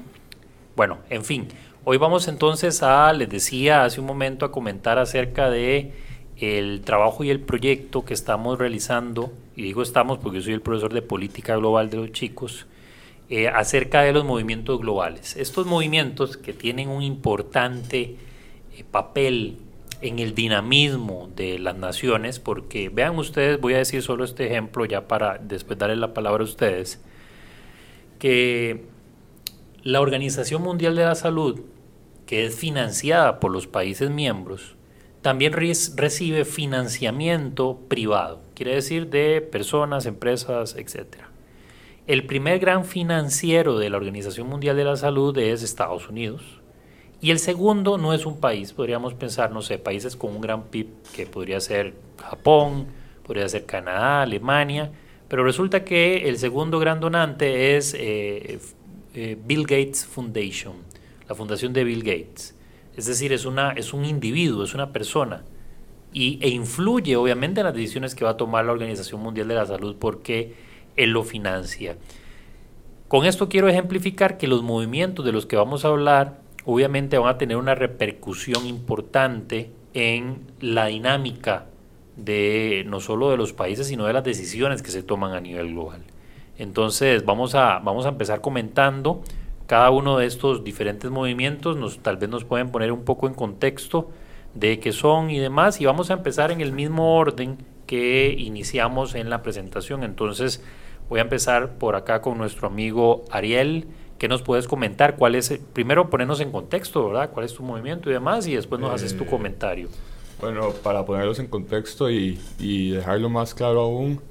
Bueno, 0.75 0.97
en 1.11 1.23
fin, 1.23 1.49
hoy 1.83 1.97
vamos 1.97 2.27
entonces 2.27 2.81
a, 2.81 3.13
les 3.13 3.29
decía 3.29 3.85
hace 3.85 4.01
un 4.01 4.07
momento, 4.07 4.43
a 4.43 4.51
comentar 4.51 4.97
acerca 4.97 5.51
de 5.51 5.93
el 6.37 6.81
trabajo 6.81 7.23
y 7.23 7.29
el 7.29 7.39
proyecto 7.39 8.05
que 8.05 8.15
estamos 8.15 8.57
realizando, 8.57 9.31
y 9.55 9.61
digo 9.61 9.83
estamos 9.83 10.17
porque 10.17 10.39
yo 10.39 10.45
soy 10.45 10.53
el 10.53 10.61
profesor 10.61 10.91
de 10.91 11.03
política 11.03 11.55
global 11.57 11.91
de 11.91 11.97
los 11.97 12.11
chicos, 12.11 12.65
eh, 13.29 13.49
acerca 13.49 14.01
de 14.01 14.13
los 14.13 14.25
movimientos 14.25 14.79
globales. 14.79 15.37
Estos 15.37 15.67
movimientos 15.67 16.37
que 16.37 16.53
tienen 16.53 16.89
un 16.89 17.03
importante 17.03 18.15
eh, 18.75 18.83
papel 18.89 19.59
en 20.01 20.17
el 20.17 20.33
dinamismo 20.33 21.29
de 21.35 21.59
las 21.59 21.75
naciones, 21.77 22.39
porque 22.39 22.89
vean 22.89 23.19
ustedes, 23.19 23.61
voy 23.61 23.75
a 23.75 23.77
decir 23.77 24.01
solo 24.01 24.23
este 24.23 24.47
ejemplo 24.47 24.85
ya 24.85 25.07
para 25.07 25.37
después 25.37 25.77
darle 25.77 25.97
la 25.97 26.15
palabra 26.15 26.41
a 26.41 26.45
ustedes, 26.45 26.99
que 28.17 28.91
la 29.83 29.99
Organización 29.99 30.61
Mundial 30.61 30.95
de 30.95 31.03
la 31.03 31.15
Salud, 31.15 31.59
que 32.25 32.45
es 32.45 32.55
financiada 32.55 33.41
por 33.41 33.51
los 33.51 33.67
países 33.67 34.09
miembros, 34.09 34.77
también 35.21 35.51
recibe 35.53 36.45
financiamiento 36.45 37.79
privado, 37.89 38.41
quiere 38.55 38.75
decir 38.75 39.09
de 39.09 39.41
personas, 39.41 40.05
empresas, 40.05 40.75
etc. 40.77 41.23
El 42.07 42.25
primer 42.25 42.59
gran 42.59 42.85
financiero 42.85 43.77
de 43.77 43.89
la 43.89 43.97
Organización 43.97 44.47
Mundial 44.47 44.77
de 44.77 44.85
la 44.85 44.95
Salud 44.95 45.37
es 45.37 45.63
Estados 45.63 46.07
Unidos, 46.07 46.61
y 47.19 47.31
el 47.31 47.39
segundo 47.39 47.97
no 47.97 48.13
es 48.13 48.25
un 48.25 48.39
país, 48.39 48.71
podríamos 48.71 49.13
pensar, 49.13 49.51
no 49.51 49.61
sé, 49.61 49.79
países 49.79 50.15
con 50.15 50.33
un 50.33 50.41
gran 50.41 50.63
PIB 50.63 50.87
que 51.13 51.25
podría 51.25 51.59
ser 51.59 51.93
Japón, 52.21 52.87
podría 53.25 53.49
ser 53.49 53.65
Canadá, 53.65 54.21
Alemania, 54.21 54.91
pero 55.27 55.43
resulta 55.43 55.83
que 55.83 56.29
el 56.29 56.37
segundo 56.37 56.79
gran 56.79 56.99
donante 56.99 57.75
es 57.75 57.95
eh, 57.97 58.59
eh, 59.13 59.37
Bill 59.43 59.63
Gates 59.63 60.05
Foundation, 60.05 60.73
la 61.27 61.35
fundación 61.35 61.73
de 61.73 61.83
Bill 61.83 62.03
Gates. 62.03 62.55
Es 62.95 63.05
decir, 63.05 63.33
es, 63.33 63.45
una, 63.45 63.71
es 63.71 63.93
un 63.93 64.05
individuo, 64.05 64.63
es 64.63 64.73
una 64.73 64.91
persona. 64.91 65.43
Y, 66.11 66.39
e 66.41 66.49
influye 66.49 67.15
obviamente 67.15 67.61
en 67.61 67.65
las 67.65 67.75
decisiones 67.75 68.13
que 68.13 68.23
va 68.23 68.31
a 68.31 68.37
tomar 68.37 68.65
la 68.65 68.71
Organización 68.71 69.21
Mundial 69.21 69.47
de 69.47 69.55
la 69.55 69.65
Salud 69.65 69.95
porque 69.99 70.55
él 70.95 71.11
lo 71.11 71.23
financia. 71.23 71.97
Con 73.07 73.25
esto 73.25 73.49
quiero 73.49 73.67
ejemplificar 73.67 74.37
que 74.37 74.47
los 74.47 74.63
movimientos 74.63 75.25
de 75.25 75.31
los 75.31 75.45
que 75.45 75.55
vamos 75.55 75.85
a 75.85 75.89
hablar 75.89 76.41
obviamente 76.65 77.17
van 77.17 77.29
a 77.29 77.37
tener 77.37 77.57
una 77.57 77.75
repercusión 77.75 78.65
importante 78.65 79.71
en 79.93 80.41
la 80.59 80.87
dinámica 80.87 81.67
de 82.15 82.83
no 82.87 82.99
solo 82.99 83.31
de 83.31 83.37
los 83.37 83.53
países, 83.53 83.87
sino 83.87 84.05
de 84.05 84.13
las 84.13 84.23
decisiones 84.23 84.81
que 84.81 84.91
se 84.91 85.03
toman 85.03 85.33
a 85.33 85.41
nivel 85.41 85.69
global. 85.73 86.03
Entonces 86.57 87.25
vamos 87.25 87.55
a, 87.55 87.79
vamos 87.79 88.05
a 88.05 88.09
empezar 88.09 88.41
comentando 88.41 89.21
cada 89.65 89.89
uno 89.89 90.17
de 90.17 90.25
estos 90.25 90.63
diferentes 90.63 91.09
movimientos, 91.09 91.77
nos, 91.77 91.99
tal 91.99 92.17
vez 92.17 92.29
nos 92.29 92.43
pueden 92.43 92.69
poner 92.69 92.91
un 92.91 93.03
poco 93.03 93.27
en 93.27 93.33
contexto 93.33 94.09
de 94.53 94.79
qué 94.79 94.91
son 94.91 95.31
y 95.31 95.39
demás, 95.39 95.81
y 95.81 95.85
vamos 95.85 96.11
a 96.11 96.13
empezar 96.13 96.51
en 96.51 96.61
el 96.61 96.73
mismo 96.73 97.15
orden 97.15 97.57
que 97.87 98.35
iniciamos 98.37 99.15
en 99.15 99.29
la 99.29 99.41
presentación. 99.41 100.03
Entonces 100.03 100.63
voy 101.09 101.19
a 101.19 101.23
empezar 101.23 101.77
por 101.77 101.95
acá 101.95 102.21
con 102.21 102.37
nuestro 102.37 102.67
amigo 102.67 103.23
Ariel 103.31 103.87
¿Qué 104.23 104.29
nos 104.29 104.41
puedes 104.41 104.69
comentar? 104.69 105.17
¿Cuál 105.17 105.35
es, 105.35 105.59
primero 105.73 106.09
ponernos 106.09 106.39
en 106.39 106.49
contexto, 106.49 107.07
¿verdad? 107.07 107.31
¿Cuál 107.31 107.45
es 107.45 107.53
tu 107.53 107.61
movimiento 107.61 108.09
y 108.09 108.13
demás? 108.13 108.47
Y 108.47 108.55
después 108.55 108.79
nos 108.79 108.93
haces 108.93 109.17
tu 109.17 109.25
eh, 109.25 109.27
comentario. 109.27 109.89
Bueno, 110.39 110.69
para 110.81 111.05
ponerlos 111.05 111.39
en 111.39 111.47
contexto 111.47 112.09
y, 112.09 112.39
y 112.57 112.91
dejarlo 112.91 113.29
más 113.29 113.53
claro 113.53 113.81
aún, 113.81 114.21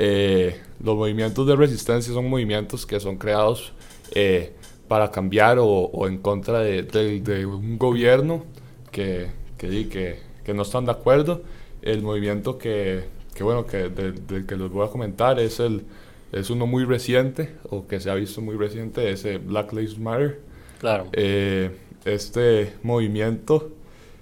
eh, 0.00 0.60
los 0.80 0.96
movimientos 0.96 1.44
de 1.44 1.56
resistencia 1.56 2.12
son 2.12 2.30
movimientos 2.30 2.86
que 2.86 3.00
son 3.00 3.18
creados 3.18 3.72
eh, 4.12 4.52
para 4.86 5.10
cambiar 5.10 5.58
o, 5.58 5.66
o 5.66 6.06
en 6.06 6.18
contra 6.18 6.60
de, 6.60 6.84
de, 6.84 7.44
un 7.44 7.78
gobierno 7.78 8.44
que, 8.92 9.26
que, 9.58 9.88
que, 9.88 10.20
que, 10.44 10.54
no 10.54 10.62
están 10.62 10.84
de 10.84 10.92
acuerdo. 10.92 11.42
El 11.82 12.02
movimiento 12.02 12.58
que, 12.58 13.06
que 13.34 13.42
bueno, 13.42 13.66
que 13.66 13.88
del 13.88 14.46
que 14.46 14.56
les 14.56 14.70
voy 14.70 14.86
a 14.86 14.90
comentar 14.90 15.40
es 15.40 15.58
el 15.58 15.82
es 16.30 16.50
uno 16.50 16.66
muy 16.66 16.84
reciente, 16.84 17.54
o 17.68 17.86
que 17.88 17.98
se 17.98 18.08
ha 18.10 18.14
visto 18.14 18.40
muy 18.40 18.54
reciente, 18.56 19.10
ese 19.10 19.38
Black 19.38 19.72
Lives 19.72 19.98
Matter. 19.98 20.40
Claro. 20.78 21.06
Eh, 21.12 21.70
este 22.04 22.74
movimiento 22.84 23.72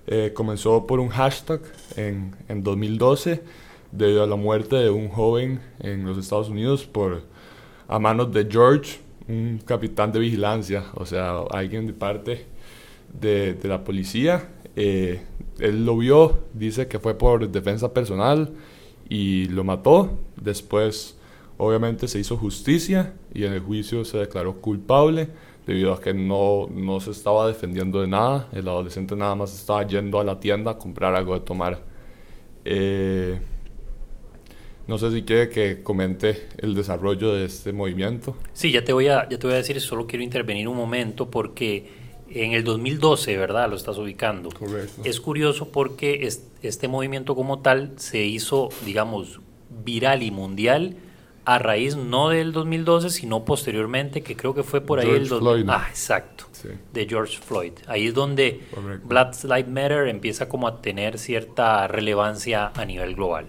eh, 0.07 0.33
comenzó 0.33 0.87
por 0.87 1.01
un 1.01 1.09
hashtag 1.09 1.61
en, 1.97 2.35
en 2.49 2.63
2012 2.63 3.43
debido 3.97 4.23
a 4.23 4.27
la 4.27 4.37
muerte 4.37 4.77
de 4.77 4.91
un 4.91 5.09
joven 5.09 5.61
en 5.81 6.05
los 6.05 6.19
Estados 6.19 6.49
Unidos 6.49 6.87
por 6.87 7.23
a 7.89 7.99
manos 7.99 8.33
de 8.33 8.47
George, 8.51 8.99
un 9.29 9.61
capitán 9.65 10.13
de 10.13 10.19
vigilancia, 10.19 10.85
o 10.95 11.07
sea, 11.07 11.39
alguien 11.51 11.87
de 11.87 11.93
parte 11.93 12.47
de, 13.21 13.55
de 13.55 13.69
la 13.69 13.85
policía. 13.85 14.49
Eh, 14.75 15.21
él 15.59 15.87
lo 15.87 15.97
vio, 15.97 16.41
dice 16.53 16.89
que 16.89 16.99
fue 16.99 17.17
por 17.17 17.49
defensa 17.49 17.93
personal 17.95 18.53
y 19.09 19.47
lo 19.47 19.65
mató. 19.65 20.19
Después 20.37 21.17
Obviamente 21.59 22.07
se 22.07 22.19
hizo 22.19 22.37
justicia 22.37 23.15
y 23.33 23.45
en 23.45 23.53
el 23.55 23.61
juicio 23.61 24.05
se 24.05 24.19
declaró 24.19 24.61
culpable 24.61 25.29
debido 25.67 25.93
a 25.95 26.01
que 26.01 26.13
no, 26.13 26.69
no 26.71 27.01
se 27.01 27.11
estaba 27.13 27.47
defendiendo 27.49 28.01
de 28.01 28.07
nada. 28.07 28.49
El 28.53 28.69
adolescente 28.69 29.17
nada 29.17 29.35
más 29.35 29.55
estaba 29.55 29.87
yendo 29.87 30.21
a 30.21 30.25
la 30.25 30.39
tienda 30.39 30.73
a 30.73 30.79
comprar 30.79 31.15
algo 31.15 31.33
de 31.35 31.41
tomar. 31.41 31.81
Eh, 32.65 33.41
no 34.87 34.99
sé 34.99 35.11
si 35.11 35.23
quiere 35.23 35.49
que 35.49 35.83
comente 35.83 36.49
el 36.59 36.75
desarrollo 36.75 37.35
de 37.35 37.47
este 37.47 37.73
movimiento. 37.73 38.37
Sí, 38.53 38.71
ya 38.71 38.85
te 38.85 38.93
voy 38.93 39.09
a, 39.09 39.29
ya 39.29 39.39
te 39.39 39.47
voy 39.47 39.55
a 39.55 39.59
decir, 39.59 39.81
solo 39.81 40.07
quiero 40.07 40.23
intervenir 40.23 40.69
un 40.69 40.77
momento 40.77 41.29
porque 41.29 41.91
en 42.31 42.53
el 42.53 42.65
2012, 42.65 43.37
¿verdad? 43.37 43.69
Lo 43.69 43.77
estás 43.77 43.99
ubicando. 43.99 44.51
Correcto. 44.51 45.03
Es 45.05 45.21
curioso 45.21 45.71
porque 45.71 46.29
este 46.63 46.89
movimiento 46.89 47.35
como 47.35 47.61
tal 47.61 47.93
se 47.97 48.25
hizo, 48.25 48.69
digamos, 48.85 49.41
viral 49.85 50.23
y 50.23 50.31
mundial 50.31 50.97
a 51.45 51.59
raíz 51.59 51.97
no 51.97 52.29
del 52.29 52.53
2012, 52.53 53.11
sino 53.11 53.45
posteriormente, 53.45 54.23
que 54.23 54.37
creo 54.37 54.55
que 54.55 54.65
fue 54.65 54.81
por 54.81 54.99
ahí 54.99 55.09
el... 55.09 55.27
Floyd. 55.27 55.65
Ah, 55.69 55.87
exacto, 55.89 56.47
de 56.93 57.07
George 57.07 57.39
Floyd. 57.39 57.73
Ahí 57.87 58.09
es 58.09 58.15
donde 58.15 58.63
Black 59.05 59.37
Lives 59.45 59.69
Matter 59.69 60.09
empieza 60.09 60.49
como 60.49 60.67
a 60.67 60.83
tener 60.83 61.19
cierta 61.19 61.87
relevancia 61.87 62.73
a 62.75 62.85
nivel 62.85 63.15
global 63.15 63.47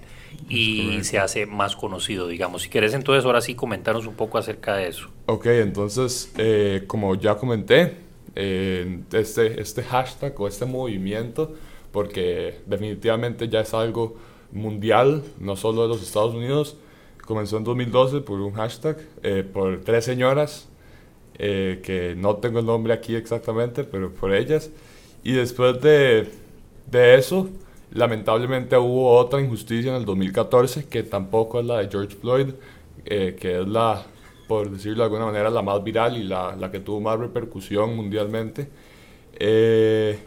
y 0.49 1.03
se 1.03 1.19
hace 1.19 1.45
más 1.45 1.75
conocido, 1.75 2.27
digamos. 2.27 2.63
Si 2.63 2.69
querés 2.69 2.93
entonces 2.93 3.25
ahora 3.25 3.41
sí 3.41 3.55
comentarnos 3.55 4.07
un 4.07 4.15
poco 4.15 4.37
acerca 4.37 4.75
de 4.75 4.87
eso. 4.87 5.09
Ok, 5.25 5.47
entonces, 5.47 6.31
eh, 6.37 6.83
como 6.87 7.15
ya 7.15 7.35
comenté, 7.35 7.97
eh, 8.35 8.99
este, 9.13 9.59
este 9.59 9.83
hashtag 9.83 10.39
o 10.39 10.47
este 10.47 10.65
movimiento, 10.65 11.53
porque 11.91 12.59
definitivamente 12.65 13.49
ya 13.49 13.61
es 13.61 13.73
algo 13.73 14.15
mundial, 14.51 15.23
no 15.39 15.55
solo 15.55 15.83
de 15.83 15.87
los 15.89 16.01
Estados 16.03 16.35
Unidos, 16.35 16.77
comenzó 17.25 17.57
en 17.57 17.63
2012 17.63 18.21
por 18.21 18.39
un 18.39 18.53
hashtag, 18.53 18.97
eh, 19.23 19.43
por 19.43 19.81
tres 19.81 20.05
señoras, 20.05 20.69
eh, 21.39 21.81
que 21.83 22.15
no 22.15 22.37
tengo 22.37 22.59
el 22.59 22.65
nombre 22.65 22.93
aquí 22.93 23.15
exactamente, 23.15 23.83
pero 23.83 24.11
por 24.11 24.33
ellas. 24.33 24.71
Y 25.23 25.33
después 25.33 25.81
de, 25.81 26.29
de 26.89 27.15
eso, 27.15 27.49
Lamentablemente 27.91 28.77
hubo 28.77 29.15
otra 29.17 29.41
injusticia 29.41 29.91
en 29.91 29.97
el 29.97 30.05
2014 30.05 30.87
que 30.87 31.03
tampoco 31.03 31.59
es 31.59 31.65
la 31.65 31.77
de 31.79 31.89
George 31.89 32.15
Floyd, 32.15 32.49
eh, 33.05 33.37
que 33.39 33.61
es 33.61 33.67
la, 33.67 34.03
por 34.47 34.69
decirlo 34.69 34.97
de 34.97 35.03
alguna 35.03 35.25
manera, 35.27 35.49
la 35.49 35.61
más 35.61 35.81
viral 35.83 36.17
y 36.17 36.23
la, 36.23 36.55
la 36.55 36.69
que 36.69 36.79
tuvo 36.79 36.99
más 36.99 37.17
repercusión 37.17 37.95
mundialmente. 37.95 38.67
Eh, 39.39 40.19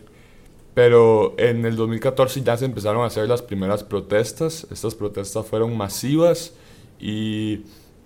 pero 0.72 1.34
en 1.36 1.66
el 1.66 1.76
2014 1.76 2.42
ya 2.42 2.56
se 2.56 2.64
empezaron 2.64 3.02
a 3.02 3.06
hacer 3.06 3.28
las 3.28 3.42
primeras 3.42 3.84
protestas. 3.84 4.66
Estas 4.70 4.94
protestas 4.94 5.46
fueron 5.46 5.76
masivas 5.76 6.54
y 6.98 7.64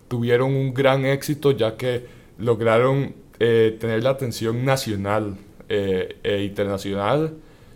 tuvieron 0.08 0.52
un 0.54 0.74
gran 0.74 1.04
éxito 1.04 1.52
ya 1.52 1.76
que 1.76 2.06
lograron 2.38 3.14
eh, 3.38 3.76
tener 3.78 4.02
la 4.02 4.10
atención 4.10 4.64
nacional 4.64 5.36
e 5.68 6.44
internacional 6.44 7.34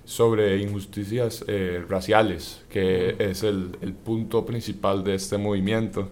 sobre 0.09 0.57
injusticias 0.57 1.45
eh, 1.49 1.85
raciales, 1.87 2.65
que 2.71 3.15
es 3.19 3.43
el, 3.43 3.77
el, 3.83 3.93
punto 3.93 4.47
principal 4.47 5.05
de 5.05 5.15
este 5.17 5.37
movimiento. 5.37 6.09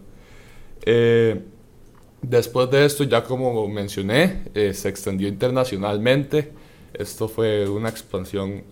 después 2.20 2.70
de 2.70 2.84
esto, 2.84 3.04
ya 3.04 3.24
como 3.24 3.66
mencioné, 3.68 4.42
se 4.74 4.88
extendió 4.90 5.28
internacionalmente. 5.28 6.52
Esto 6.92 7.26
fue 7.26 7.68
una 7.68 7.88
expansión 7.88 8.64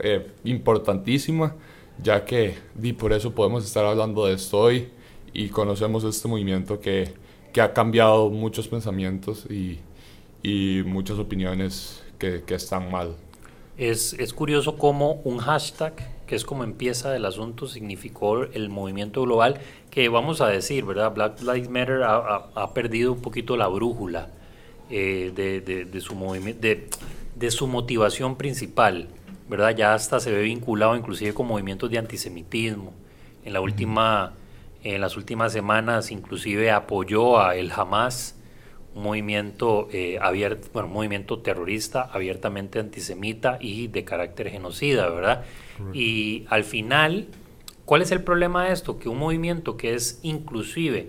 importantísima, 0.45 1.57
ya 2.03 2.25
que 2.27 2.55
y 2.83 2.93
por 2.93 3.15
eso 3.15 3.35
podemos 3.35 3.65
estar 3.65 3.85
hablando 3.87 4.27
de 4.27 4.35
esto 4.35 4.59
hoy 4.59 4.89
y 5.33 5.49
conocemos 5.49 6.05
este 6.05 6.29
movimiento 6.29 6.81
que, 6.81 7.15
que 7.51 7.63
ha 7.63 7.73
cambiado 7.73 8.29
muchos 8.29 8.69
pensamientos 8.69 9.47
y, 9.51 9.79
y 10.43 10.83
muchas 10.85 11.19
opiniones 11.19 12.03
que, 12.19 12.43
que 12.45 12.55
están 12.57 12.91
mal. 12.91 13.17
Es, 13.77 14.13
es, 14.15 14.33
curioso 14.33 14.79
cómo 14.79 15.21
un 15.25 15.39
hashtag, 15.39 15.95
que 16.27 16.37
es 16.37 16.45
como 16.45 16.63
empieza 16.63 17.15
el 17.17 17.25
asunto, 17.25 17.67
significó 17.67 18.45
el 18.45 18.69
movimiento 18.69 19.23
global, 19.23 19.59
que 19.91 20.09
vamos 20.09 20.41
a 20.41 20.49
decir, 20.49 20.85
¿verdad? 20.85 21.13
Black 21.13 21.41
Lives 21.41 21.69
Matter 21.69 22.03
ha, 22.05 22.51
ha, 22.55 22.75
perdido 22.75 23.13
un 23.13 23.21
poquito 23.21 23.57
la 23.57 23.67
brújula 23.67 24.29
eh, 24.91 25.33
de, 25.35 25.61
de, 25.61 25.85
de, 25.87 26.01
su 26.01 26.15
de, 26.15 26.89
de 27.35 27.51
su 27.51 27.67
motivación 27.67 28.37
principal, 28.37 29.09
¿verdad? 29.49 29.75
Ya 29.77 29.95
hasta 29.95 30.21
se 30.21 30.31
ve 30.31 30.43
vinculado 30.43 30.97
inclusive 30.97 31.35
con 31.35 31.47
movimientos 31.49 31.91
de 31.91 31.99
antisemitismo. 31.99 32.93
En 33.45 33.53
la 33.53 33.61
última 33.61 34.35
en 34.85 35.01
las 35.01 35.17
últimas 35.17 35.53
semanas 35.53 36.11
inclusive 36.11 36.71
apoyó 36.71 37.41
a 37.41 37.57
el 37.57 37.73
Hamas, 37.73 38.37
movimiento, 38.95 39.89
eh, 39.93 40.19
abierto, 40.21 40.69
bueno, 40.73 40.89
movimiento 40.89 41.41
terrorista 41.41 42.03
abiertamente 42.03 42.79
antisemita 42.79 43.59
y 43.61 43.89
de 43.89 44.05
carácter 44.05 44.51
genocida, 44.51 45.09
¿verdad? 45.11 45.45
Y 45.93 46.45
al 46.49 46.65
final, 46.65 47.27
¿cuál 47.85 48.03
es 48.03 48.13
el 48.13 48.23
problema 48.23 48.67
de 48.67 48.73
esto? 48.73 48.99
Que 48.99 49.09
un 49.09 49.19
movimiento 49.19 49.77
que 49.77 49.95
es 49.95 50.21
inclusive, 50.23 51.09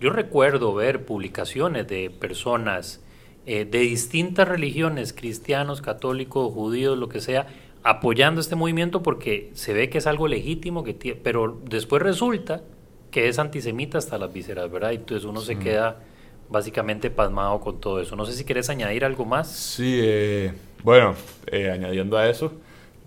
yo 0.00 0.10
recuerdo 0.10 0.74
ver 0.74 1.06
publicaciones 1.06 1.88
de 1.88 2.10
personas 2.10 3.02
eh, 3.46 3.64
de 3.64 3.78
distintas 3.78 4.46
religiones, 4.46 5.12
cristianos, 5.12 5.80
católicos, 5.80 6.52
judíos, 6.52 6.98
lo 6.98 7.08
que 7.08 7.20
sea, 7.20 7.46
apoyando 7.82 8.40
este 8.40 8.56
movimiento 8.56 9.02
porque 9.02 9.50
se 9.54 9.72
ve 9.74 9.90
que 9.90 9.98
es 9.98 10.06
algo 10.06 10.28
legítimo, 10.28 10.84
que 10.84 10.94
pero 11.22 11.60
después 11.68 12.02
resulta 12.02 12.62
que 13.10 13.28
es 13.28 13.38
antisemita 13.38 13.98
hasta 13.98 14.18
las 14.18 14.32
vísceras, 14.32 14.70
¿verdad? 14.70 14.92
Y 14.92 14.96
entonces 14.96 15.24
uno 15.24 15.40
se 15.40 15.58
queda 15.58 16.00
básicamente 16.48 17.10
pasmado 17.10 17.60
con 17.60 17.80
todo 17.80 18.00
eso. 18.00 18.16
No 18.16 18.26
sé 18.26 18.32
si 18.32 18.44
quieres 18.44 18.68
añadir 18.70 19.04
algo 19.04 19.24
más. 19.24 19.50
Sí, 19.50 19.98
eh, 20.02 20.52
bueno, 20.82 21.14
eh, 21.46 21.70
añadiendo 21.70 22.16
a 22.16 22.28
eso, 22.28 22.52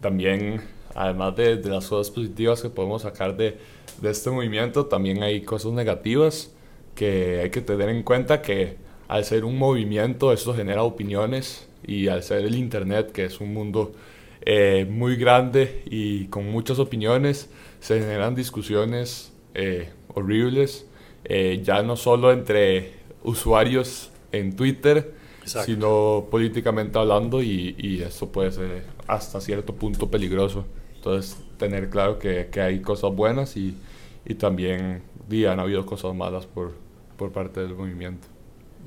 también, 0.02 0.62
además 0.96 1.36
de, 1.36 1.58
de, 1.58 1.70
las 1.70 1.88
cosas 1.88 2.12
positivas 2.12 2.62
que 2.62 2.70
podemos 2.70 3.04
sacar 3.04 3.36
de, 3.38 3.58
de 4.02 4.10
este 4.10 4.30
movimiento, 4.30 4.86
también 4.86 5.24
hay 5.24 5.42
cosas 5.42 5.72
negativas 5.72 6.52
que 6.96 7.42
hay 7.42 7.50
que 7.52 7.62
tener 7.62 7.90
en 7.90 8.04
cuenta 8.04 8.42
que 8.42 8.78
al 9.08 9.24
ser 9.24 9.46
un 9.46 9.58
movimiento 9.58 10.34
esto 10.34 10.54
genera 10.54 10.84
opiniones 10.84 11.68
y 11.86 12.08
al 12.08 12.24
ser 12.24 12.46
el 12.46 12.56
Internet, 12.56 13.12
que 13.12 13.26
es 13.26 13.40
un 13.40 13.54
mundo 13.54 13.94
eh, 14.42 14.86
muy 14.90 15.16
grande 15.16 15.84
y 15.86 16.26
con 16.28 16.50
muchas 16.50 16.80
opiniones, 16.80 17.50
se 17.80 18.00
generan 18.00 18.36
discusiones 18.36 19.32
eh, 19.54 19.90
horribles, 20.14 20.86
eh, 21.24 21.62
ya 21.64 21.84
no 21.84 21.96
solo 21.96 22.32
entre 22.32 22.94
usuarios 23.24 24.12
en 24.32 24.56
Twitter, 24.56 25.14
sino 25.46 26.28
políticamente 26.30 27.00
hablando 27.00 27.42
y, 27.42 27.76
y, 27.78 28.02
esto 28.02 28.30
puede 28.30 28.52
ser 28.52 28.84
hasta 29.08 29.40
cierto 29.40 29.74
punto 29.74 30.10
peligroso. 30.12 30.66
Entonces, 30.96 31.38
tener 31.58 31.90
claro 31.90 32.20
que, 32.20 32.50
que 32.52 32.60
hay 32.60 32.82
cosas 32.82 33.16
buenas 33.16 33.56
y, 33.56 33.78
y 34.26 34.36
también 34.36 35.04
y 35.30 35.46
han 35.46 35.60
habido 35.60 35.86
cosas 35.86 36.14
malas 36.16 36.46
por, 36.46 36.74
por 37.18 37.32
parte 37.32 37.62
del 37.62 37.76
movimiento. 37.76 38.28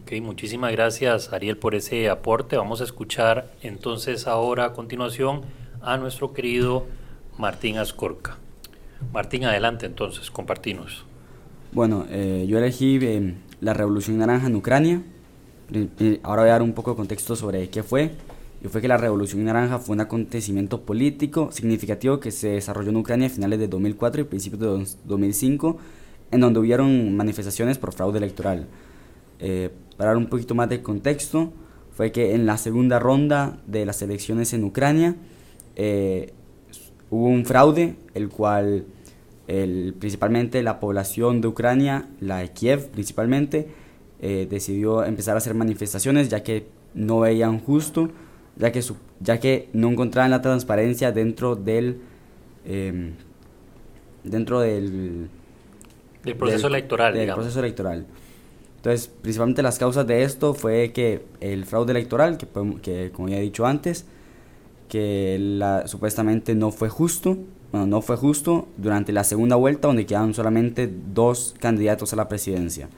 Ok, 0.03 0.13
muchísimas 0.23 0.73
gracias 0.73 1.33
Ariel 1.33 1.57
por 1.57 1.75
ese 1.75 2.09
aporte. 2.09 2.57
Vamos 2.57 2.81
a 2.81 2.85
escuchar 2.85 3.51
entonces 3.63 4.27
ahora 4.27 4.67
a 4.67 4.73
continuación 4.73 5.43
a 5.83 5.97
nuestro 5.97 6.33
querido 6.33 6.87
Martín 7.39 7.79
Ascorca. 7.79 8.39
Martín, 9.13 9.45
adelante 9.45 9.87
entonces, 9.87 10.31
compartinos. 10.31 11.05
Bueno, 11.73 12.07
eh, 12.11 12.45
yo 12.49 12.59
elegí 12.59 12.99
eh, 13.01 13.35
la 13.61 13.75
Revolución 13.75 14.19
Naranja 14.19 14.47
en 14.47 14.57
Ucrania. 14.57 15.03
Ahora 16.23 16.43
voy 16.43 16.49
a 16.49 16.53
dar 16.53 16.63
un 16.63 16.73
poco 16.73 16.91
de 16.93 16.97
contexto 16.97 17.37
sobre 17.37 17.69
qué 17.69 17.83
fue. 17.83 18.13
Y 18.63 18.69
fue 18.69 18.83
que 18.83 18.89
la 18.89 18.99
Revolución 18.99 19.43
Naranja 19.45 19.79
fue 19.79 19.95
un 19.95 20.01
acontecimiento 20.01 20.83
político 20.83 21.51
significativo 21.51 22.21
que 22.21 22.31
se 22.31 22.49
desarrolló 22.51 22.91
en 22.91 22.97
Ucrania 22.97 23.29
a 23.29 23.31
finales 23.31 23.59
de 23.59 23.69
2004 23.69 24.21
y 24.21 24.25
principios 24.25 24.61
de 24.61 24.99
2005, 25.07 25.79
en 26.31 26.41
donde 26.41 26.61
hubieron 26.61 27.17
manifestaciones 27.17 27.79
por 27.79 27.93
fraude 27.95 28.19
electoral. 28.19 28.67
Eh, 29.39 29.71
para 29.97 30.11
dar 30.11 30.19
un 30.19 30.27
poquito 30.27 30.55
más 30.55 30.69
de 30.69 30.83
contexto, 30.83 31.53
fue 31.97 32.13
que 32.13 32.35
en 32.35 32.45
la 32.45 32.59
segunda 32.59 32.99
ronda 32.99 33.59
de 33.67 33.87
las 33.87 34.03
elecciones 34.03 34.53
en 34.53 34.65
Ucrania, 34.65 35.17
eh, 35.77 36.33
hubo 37.11 37.27
un 37.27 37.47
fraude, 37.47 37.97
el 38.15 38.29
cual 38.29 38.85
el, 39.51 39.95
principalmente 39.99 40.63
la 40.63 40.79
población 40.79 41.41
de 41.41 41.49
Ucrania, 41.49 42.07
la 42.21 42.39
de 42.39 42.51
Kiev 42.51 42.89
principalmente, 42.91 43.69
eh, 44.21 44.47
decidió 44.49 45.05
empezar 45.05 45.35
a 45.35 45.39
hacer 45.39 45.55
manifestaciones 45.55 46.29
ya 46.29 46.45
que 46.45 46.67
no 46.95 47.21
veían 47.21 47.59
justo, 47.59 48.11
ya 48.57 48.71
que, 48.71 48.81
su, 48.81 48.97
ya 49.19 49.41
que 49.41 49.69
no 49.73 49.89
encontraban 49.89 50.31
la 50.31 50.41
transparencia 50.41 51.11
dentro 51.11 51.57
del... 51.57 51.99
Eh, 52.65 53.13
dentro 54.23 54.61
del... 54.61 55.29
Del 56.23 56.37
proceso 56.37 56.69
del, 56.69 56.77
electoral, 56.77 57.13
del 57.15 57.23
digamos. 57.23 57.43
proceso 57.43 57.59
electoral. 57.61 58.07
Entonces, 58.77 59.11
principalmente 59.21 59.63
las 59.63 59.79
causas 59.79 60.07
de 60.07 60.23
esto 60.23 60.55
fue 60.55 60.93
que 60.93 61.23
el 61.41 61.65
fraude 61.65 61.91
electoral, 61.91 62.39
que, 62.39 62.47
que 62.83 63.11
como 63.11 63.29
ya 63.29 63.39
he 63.39 63.41
dicho 63.41 63.67
antes, 63.67 64.07
que 64.89 65.39
la, 65.41 65.89
supuestamente 65.89 66.55
no 66.55 66.71
fue 66.71 66.89
justo, 66.89 67.39
bueno, 67.73 67.87
no 67.87 68.03
fue 68.03 68.17
justo 68.17 68.69
durante 68.77 69.13
la 69.13 69.23
segunda 69.23 69.57
vuelta 69.57 69.89
donde 69.89 70.07
quedaron 70.07 70.35
solamente 70.35 70.91
dos 71.15 71.55
candidatos 71.61 72.13
a 72.13 72.17
la 72.17 72.29
presidencia. 72.29 72.89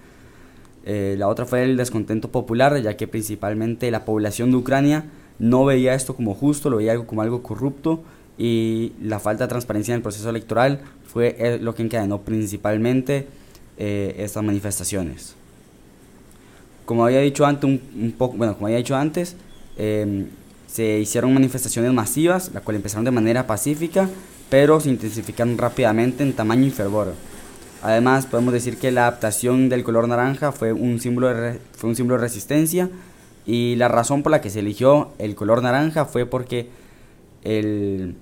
Eh, 0.85 1.15
la 1.19 1.29
otra 1.29 1.45
fue 1.45 1.63
el 1.63 1.77
descontento 1.77 2.31
popular, 2.31 2.81
ya 2.81 2.97
que 2.97 3.07
principalmente 3.07 3.91
la 3.91 4.05
población 4.05 4.51
de 4.51 4.57
Ucrania 4.57 5.05
no 5.39 5.65
veía 5.65 5.95
esto 5.95 6.17
como 6.17 6.35
justo, 6.35 6.71
lo 6.71 6.79
veía 6.79 6.99
como 7.05 7.23
algo 7.23 7.43
corrupto 7.43 8.03
y 8.39 8.93
la 9.01 9.21
falta 9.21 9.45
de 9.45 9.49
transparencia 9.49 9.93
en 9.93 9.97
el 9.97 10.03
proceso 10.03 10.31
electoral 10.31 10.81
fue 11.05 11.37
eh, 11.39 11.59
lo 11.61 11.75
que 11.75 11.83
encadenó 11.83 12.23
principalmente 12.23 13.27
eh, 13.77 14.15
estas 14.19 14.43
manifestaciones. 14.43 15.35
Como 16.87 17.05
había 17.05 17.21
dicho 17.21 17.45
antes, 17.45 17.65
un, 17.69 18.15
poco, 18.17 18.37
bueno, 18.37 18.55
como 18.55 18.67
había 18.67 18.79
dicho 18.79 18.97
antes, 18.97 19.37
se 19.77 20.99
hicieron 20.99 21.33
manifestaciones 21.33 21.93
masivas, 21.93 22.51
las 22.53 22.63
cuales 22.63 22.81
empezaron 22.81 23.05
de 23.05 23.11
manera 23.11 23.47
pacífica, 23.47 24.09
pero 24.53 24.81
se 24.81 24.91
intensificaron 24.91 25.57
rápidamente 25.57 26.23
en 26.23 26.35
tamaño 26.35 26.67
y 26.67 26.71
fervor. 26.71 27.15
Además, 27.83 28.27
podemos 28.27 28.53
decir 28.53 28.77
que 28.77 28.93
la 28.93 29.07
adaptación 29.07 29.71
del 29.71 29.83
color 29.83 30.07
naranja 30.09 30.53
fue 30.53 30.75
un 30.75 31.01
símbolo 31.01 31.33
de, 31.33 31.59
fue 31.73 31.89
un 31.89 31.97
símbolo 31.97 32.19
de 32.19 32.25
resistencia 32.25 32.91
y 33.47 33.77
la 33.77 33.89
razón 33.89 34.23
por 34.23 34.31
la 34.31 34.43
que 34.43 34.51
se 34.51 34.59
eligió 34.59 35.13
el 35.19 35.35
color 35.37 35.63
naranja 35.63 36.05
fue 36.05 36.27
porque 36.27 36.69
el, 37.45 38.15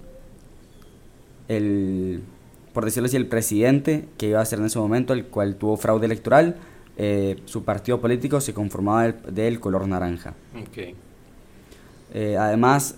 el 1.49 2.23
por 2.75 2.85
decirlo 2.85 3.09
así, 3.09 3.17
el 3.17 3.27
presidente 3.27 4.05
que 4.17 4.29
iba 4.29 4.41
a 4.41 4.45
ser 4.45 4.61
en 4.61 4.67
ese 4.67 4.79
momento, 4.79 5.13
el 5.15 5.25
cual 5.25 5.57
tuvo 5.57 5.77
fraude 5.77 6.07
electoral, 6.07 6.59
eh, 6.97 7.41
su 7.45 7.65
partido 7.65 8.01
político 8.01 8.41
se 8.41 8.55
conformaba 8.55 9.03
del, 9.03 9.35
del 9.35 9.59
color 9.59 9.89
naranja. 9.89 10.35
Okay. 10.69 10.95
Eh, 12.15 12.37
además, 12.39 12.95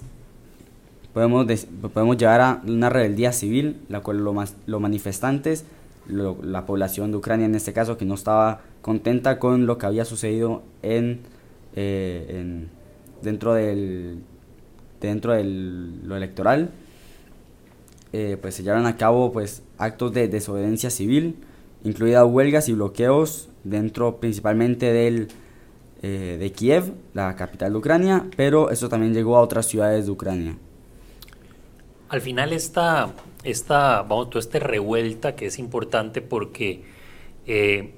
podemos, 1.13 1.47
podemos 1.93 2.17
llevar 2.17 2.41
a 2.41 2.63
una 2.67 2.91
rebeldía 2.91 3.33
civil, 3.33 3.81
la 3.89 4.01
cual 4.01 4.19
lo 4.19 4.35
los 4.67 4.81
manifestantes, 4.81 5.65
la 6.07 6.67
población 6.67 7.11
de 7.11 7.19
Ucrania 7.19 7.47
en 7.47 7.55
este 7.55 7.73
caso, 7.73 7.97
que 7.97 8.05
no 8.05 8.15
estaba 8.15 8.63
contenta 8.81 9.39
con 9.39 9.67
lo 9.67 9.79
que 9.79 9.87
había 9.87 10.05
sucedido 10.05 10.63
en, 10.83 11.21
eh, 11.77 12.27
en 12.29 12.69
dentro 13.23 13.55
del 13.55 14.19
dentro 15.01 15.33
de 15.33 15.45
lo 15.45 16.17
electoral, 16.17 16.71
eh, 18.13 18.37
pues 18.41 18.55
se 18.55 18.63
llevaron 18.63 18.87
a 18.87 18.97
cabo 18.97 19.33
pues 19.33 19.63
actos 19.79 20.13
de 20.13 20.29
desobediencia 20.29 20.91
civil, 20.91 21.37
incluidas 21.83 22.25
huelgas 22.25 22.69
y 22.69 22.75
bloqueos 22.75 23.49
dentro 23.65 24.19
principalmente 24.21 24.93
del, 24.93 25.29
eh, 26.03 26.37
de 26.39 26.53
Kiev, 26.53 26.93
la 27.15 27.35
capital 27.37 27.73
de 27.73 27.79
Ucrania, 27.79 28.27
pero 28.37 28.71
eso 28.71 28.89
también 28.89 29.13
llegó 29.13 29.37
a 29.37 29.41
otras 29.41 29.67
ciudades 29.67 30.07
de 30.07 30.13
Ucrania. 30.13 30.57
Al 32.13 32.21
final 32.21 32.53
esta, 32.53 33.15
esta, 33.43 34.03
vamos, 34.03 34.29
toda 34.29 34.41
esta 34.41 34.59
revuelta 34.59 35.35
que 35.35 35.47
es 35.47 35.59
importante 35.59 36.21
porque 36.21 36.83
eh, 37.47 37.95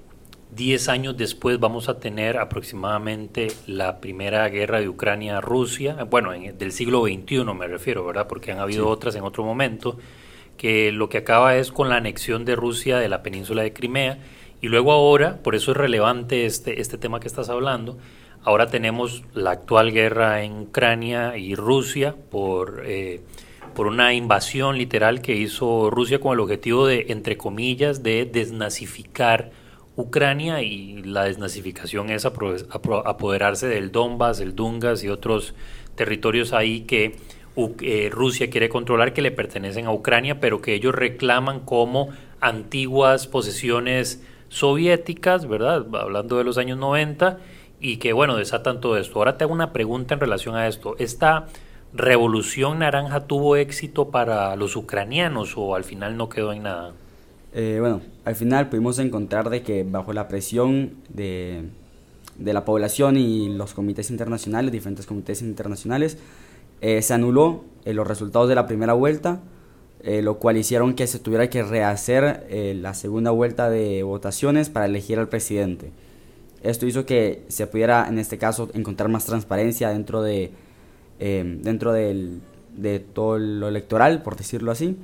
10 0.54 0.88
años 0.88 1.16
después 1.16 1.58
vamos 1.58 1.88
a 1.88 1.98
tener 1.98 2.38
aproximadamente 2.38 3.48
la 3.66 3.98
primera 3.98 4.48
guerra 4.50 4.78
de 4.78 4.88
Ucrania-Rusia, 4.88 6.04
bueno, 6.08 6.32
en, 6.32 6.56
del 6.56 6.70
siglo 6.70 7.02
XXI 7.02 7.42
me 7.58 7.66
refiero, 7.66 8.06
¿verdad? 8.06 8.28
Porque 8.28 8.52
han 8.52 8.60
habido 8.60 8.88
otras 8.88 9.16
en 9.16 9.24
otro 9.24 9.42
momento, 9.42 9.98
que 10.56 10.92
lo 10.92 11.08
que 11.08 11.18
acaba 11.18 11.56
es 11.56 11.72
con 11.72 11.88
la 11.88 11.96
anexión 11.96 12.44
de 12.44 12.54
Rusia 12.54 12.98
de 12.98 13.08
la 13.08 13.24
península 13.24 13.64
de 13.64 13.72
Crimea, 13.72 14.20
y 14.60 14.68
luego 14.68 14.92
ahora, 14.92 15.42
por 15.42 15.56
eso 15.56 15.72
es 15.72 15.76
relevante 15.76 16.46
este, 16.46 16.80
este 16.80 16.98
tema 16.98 17.18
que 17.18 17.26
estás 17.26 17.48
hablando, 17.48 17.98
ahora 18.44 18.68
tenemos 18.68 19.24
la 19.32 19.50
actual 19.50 19.90
guerra 19.90 20.44
en 20.44 20.56
Ucrania 20.56 21.36
y 21.36 21.56
Rusia 21.56 22.14
por... 22.30 22.84
Eh, 22.86 23.20
por 23.74 23.86
una 23.86 24.14
invasión 24.14 24.78
literal 24.78 25.20
que 25.20 25.36
hizo 25.36 25.90
Rusia 25.90 26.20
con 26.20 26.32
el 26.32 26.40
objetivo 26.40 26.86
de, 26.86 27.06
entre 27.08 27.36
comillas, 27.36 28.02
de 28.02 28.24
desnazificar 28.24 29.50
Ucrania 29.96 30.62
y 30.62 31.02
la 31.02 31.24
desnazificación 31.24 32.10
es 32.10 32.24
apoderarse 32.24 33.68
del 33.68 33.92
Donbass, 33.92 34.40
el 34.40 34.56
Dungas 34.56 35.04
y 35.04 35.08
otros 35.08 35.54
territorios 35.94 36.52
ahí 36.52 36.80
que 36.80 37.16
eh, 37.56 38.08
Rusia 38.10 38.50
quiere 38.50 38.68
controlar 38.68 39.12
que 39.12 39.22
le 39.22 39.30
pertenecen 39.30 39.86
a 39.86 39.92
Ucrania, 39.92 40.40
pero 40.40 40.60
que 40.60 40.74
ellos 40.74 40.94
reclaman 40.94 41.60
como 41.60 42.08
antiguas 42.40 43.28
posesiones 43.28 44.24
soviéticas, 44.48 45.46
¿verdad? 45.46 45.86
Hablando 45.94 46.38
de 46.38 46.44
los 46.44 46.58
años 46.58 46.78
90 46.78 47.38
y 47.80 47.98
que 47.98 48.12
bueno, 48.12 48.36
desatan 48.36 48.80
todo 48.80 48.98
esto. 48.98 49.18
Ahora 49.18 49.36
te 49.36 49.44
hago 49.44 49.52
una 49.52 49.72
pregunta 49.72 50.14
en 50.14 50.20
relación 50.20 50.56
a 50.56 50.66
esto. 50.66 50.96
Esta 50.98 51.46
revolución 51.94 52.80
naranja 52.80 53.26
tuvo 53.26 53.56
éxito 53.56 54.10
para 54.10 54.56
los 54.56 54.74
ucranianos 54.76 55.54
o 55.56 55.76
al 55.76 55.84
final 55.84 56.16
no 56.16 56.28
quedó 56.28 56.52
en 56.52 56.64
nada? 56.64 56.92
Eh, 57.54 57.78
bueno, 57.80 58.02
al 58.24 58.34
final 58.34 58.68
pudimos 58.68 58.98
encontrar 58.98 59.48
de 59.48 59.62
que 59.62 59.84
bajo 59.84 60.12
la 60.12 60.26
presión 60.26 60.94
de, 61.08 61.62
de 62.36 62.52
la 62.52 62.64
población 62.64 63.16
y 63.16 63.48
los 63.48 63.74
comités 63.74 64.10
internacionales, 64.10 64.72
diferentes 64.72 65.06
comités 65.06 65.40
internacionales, 65.40 66.18
eh, 66.80 67.00
se 67.00 67.14
anuló 67.14 67.64
eh, 67.84 67.94
los 67.94 68.06
resultados 68.06 68.48
de 68.48 68.56
la 68.56 68.66
primera 68.66 68.92
vuelta, 68.92 69.40
lo 70.06 70.38
cual 70.38 70.58
hicieron 70.58 70.92
que 70.92 71.06
se 71.06 71.18
tuviera 71.18 71.48
que 71.48 71.62
rehacer 71.62 72.46
la 72.50 72.92
segunda 72.92 73.30
vuelta 73.30 73.70
de 73.70 74.02
votaciones 74.02 74.68
para 74.68 74.84
elegir 74.84 75.18
al 75.18 75.30
presidente. 75.30 75.92
Esto 76.62 76.84
hizo 76.84 77.06
que 77.06 77.42
se 77.48 77.66
pudiera, 77.66 78.06
en 78.06 78.18
este 78.18 78.36
caso, 78.36 78.68
encontrar 78.74 79.08
más 79.08 79.24
transparencia 79.24 79.88
dentro 79.88 80.20
de 80.20 80.52
Em, 81.20 81.62
dentro 81.62 81.92
del, 81.92 82.40
de 82.76 82.98
todo 82.98 83.38
lo 83.38 83.68
electoral, 83.68 84.22
por 84.22 84.36
decirlo 84.36 84.72
así, 84.72 84.96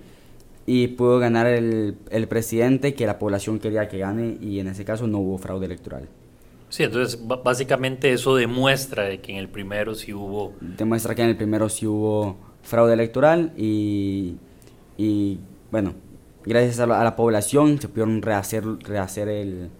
y 0.66 0.88
pudo 0.88 1.18
ganar 1.20 1.46
el, 1.46 1.96
el, 2.10 2.28
presidente 2.28 2.94
que 2.94 3.06
la 3.06 3.18
población 3.18 3.60
quería 3.60 3.88
que 3.88 3.98
gane 3.98 4.36
y 4.40 4.58
en 4.58 4.66
ese 4.66 4.84
caso 4.84 5.06
no 5.06 5.18
hubo 5.18 5.38
fraude 5.38 5.66
electoral. 5.66 6.08
Sí, 6.68 6.82
entonces 6.82 7.20
básicamente 7.44 8.12
eso 8.12 8.34
demuestra 8.34 9.04
de 9.04 9.20
que 9.20 9.32
en 9.32 9.38
el 9.38 9.48
primero 9.48 9.94
sí 9.94 10.12
hubo... 10.12 10.54
Demuestra 10.60 11.14
que 11.14 11.22
en 11.22 11.28
el 11.28 11.36
primero 11.36 11.68
sí 11.68 11.86
hubo 11.86 12.36
fraude 12.62 12.94
electoral 12.94 13.52
y, 13.56 14.36
y 14.98 15.38
bueno, 15.70 15.94
gracias 16.44 16.80
a 16.80 16.86
la, 16.86 17.00
a 17.00 17.04
la, 17.04 17.16
población 17.16 17.80
se 17.80 17.88
pudieron 17.88 18.20
rehacer, 18.20 18.64
rehacer 18.80 19.28
el, 19.28 19.70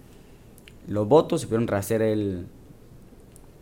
los 0.87 1.07
votos, 1.07 1.41
se 1.41 1.47
pudieron 1.47 1.67
rehacer 1.67 2.01
el, 2.01 2.45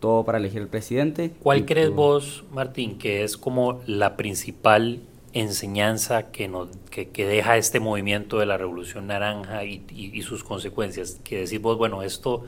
todo 0.00 0.24
para 0.24 0.38
elegir 0.38 0.62
el 0.62 0.68
presidente. 0.68 1.32
¿Cuál 1.42 1.66
crees 1.66 1.90
vos, 1.90 2.44
Martín, 2.52 2.98
que 2.98 3.22
es 3.22 3.36
como 3.36 3.80
la 3.86 4.16
principal 4.16 5.00
enseñanza 5.32 6.32
que, 6.32 6.48
nos, 6.48 6.68
que, 6.90 7.26
deja 7.26 7.56
este 7.56 7.78
movimiento 7.78 8.38
de 8.38 8.46
la 8.46 8.56
Revolución 8.56 9.06
Naranja 9.06 9.64
y, 9.64 10.22
sus 10.22 10.42
consecuencias? 10.42 11.20
Que 11.22 11.40
decís 11.40 11.60
vos, 11.60 11.78
bueno, 11.78 12.02
esto 12.02 12.44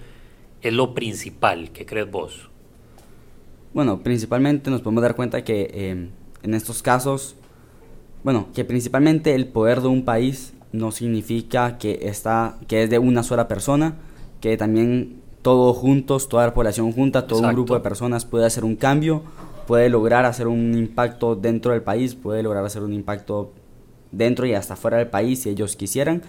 es 0.63 0.73
lo 0.73 0.95
principal, 0.95 1.71
¿qué 1.71 1.87
crees 1.87 2.11
vos? 2.11 2.49
Bueno, 3.73 4.03
principalmente 4.03 4.71
nos 4.71 4.81
podemos 4.81 5.03
dar 5.03 5.15
cuenta 5.15 5.45
que 5.45 5.71
eh, 5.73 6.09
en 6.43 6.55
estos 6.55 6.83
casos, 6.83 7.37
bueno, 8.25 8.49
que 8.55 8.65
principalmente 8.65 9.35
el 9.35 9.47
poder 9.47 9.81
de 9.81 9.89
un 9.89 10.05
país 10.05 10.53
no 10.73 10.91
significa 10.91 11.79
que, 11.79 12.01
está, 12.03 12.59
que 12.67 12.83
es 12.83 12.91
de 12.91 12.99
una 12.99 13.23
sola 13.23 13.47
persona, 13.49 13.97
que 14.41 14.57
también 14.57 15.22
todos 15.43 15.77
juntos, 15.77 16.29
toda 16.29 16.47
la 16.47 16.55
población 16.55 16.93
junta, 16.93 17.27
todo 17.27 17.41
un 17.41 17.53
grupo 17.53 17.75
de 17.75 17.81
personas 17.81 18.25
puede 18.25 18.47
hacer 18.47 18.65
un 18.65 18.77
cambio, 18.77 19.23
puede 19.67 19.89
lograr 19.89 20.25
hacer 20.25 20.47
un 20.47 20.75
impacto 20.75 21.35
dentro 21.35 21.73
del 21.73 21.83
país, 21.83 22.15
puede 22.15 22.43
lograr 22.43 22.65
hacer 22.65 22.83
un 22.83 22.93
impacto 22.93 23.53
dentro 24.13 24.47
y 24.47 24.55
hasta 24.55 24.77
fuera 24.77 24.99
del 24.99 25.09
país 25.09 25.43
si 25.43 25.51
ellos 25.51 25.77
quisieran. 25.77 26.23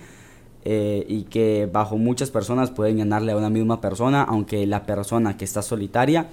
Eh, 0.66 1.06
y 1.10 1.24
que 1.24 1.68
bajo 1.70 1.98
muchas 1.98 2.32
personas 2.32 2.72
pueden 2.72 2.98
ganarle 2.98 3.34
a 3.34 3.36
una 3.36 3.50
misma 3.50 3.82
persona, 3.82 4.24
aunque 4.24 4.66
la 4.66 4.86
persona 4.86 5.36
que 5.36 5.44
está 5.44 5.62
solitaria 5.62 6.28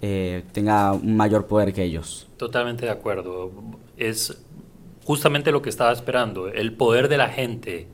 eh, 0.00 0.44
tenga 0.52 0.94
un 0.94 1.14
mayor 1.14 1.46
poder 1.46 1.74
que 1.74 1.84
ellos. 1.84 2.26
Totalmente 2.38 2.86
de 2.86 2.90
acuerdo. 2.90 3.50
Es 3.98 4.42
justamente 5.04 5.52
lo 5.52 5.60
que 5.60 5.68
estaba 5.68 5.92
esperando, 5.92 6.48
el 6.48 6.72
poder 6.72 7.08
de 7.08 7.18
la 7.18 7.28
gente, 7.28 7.86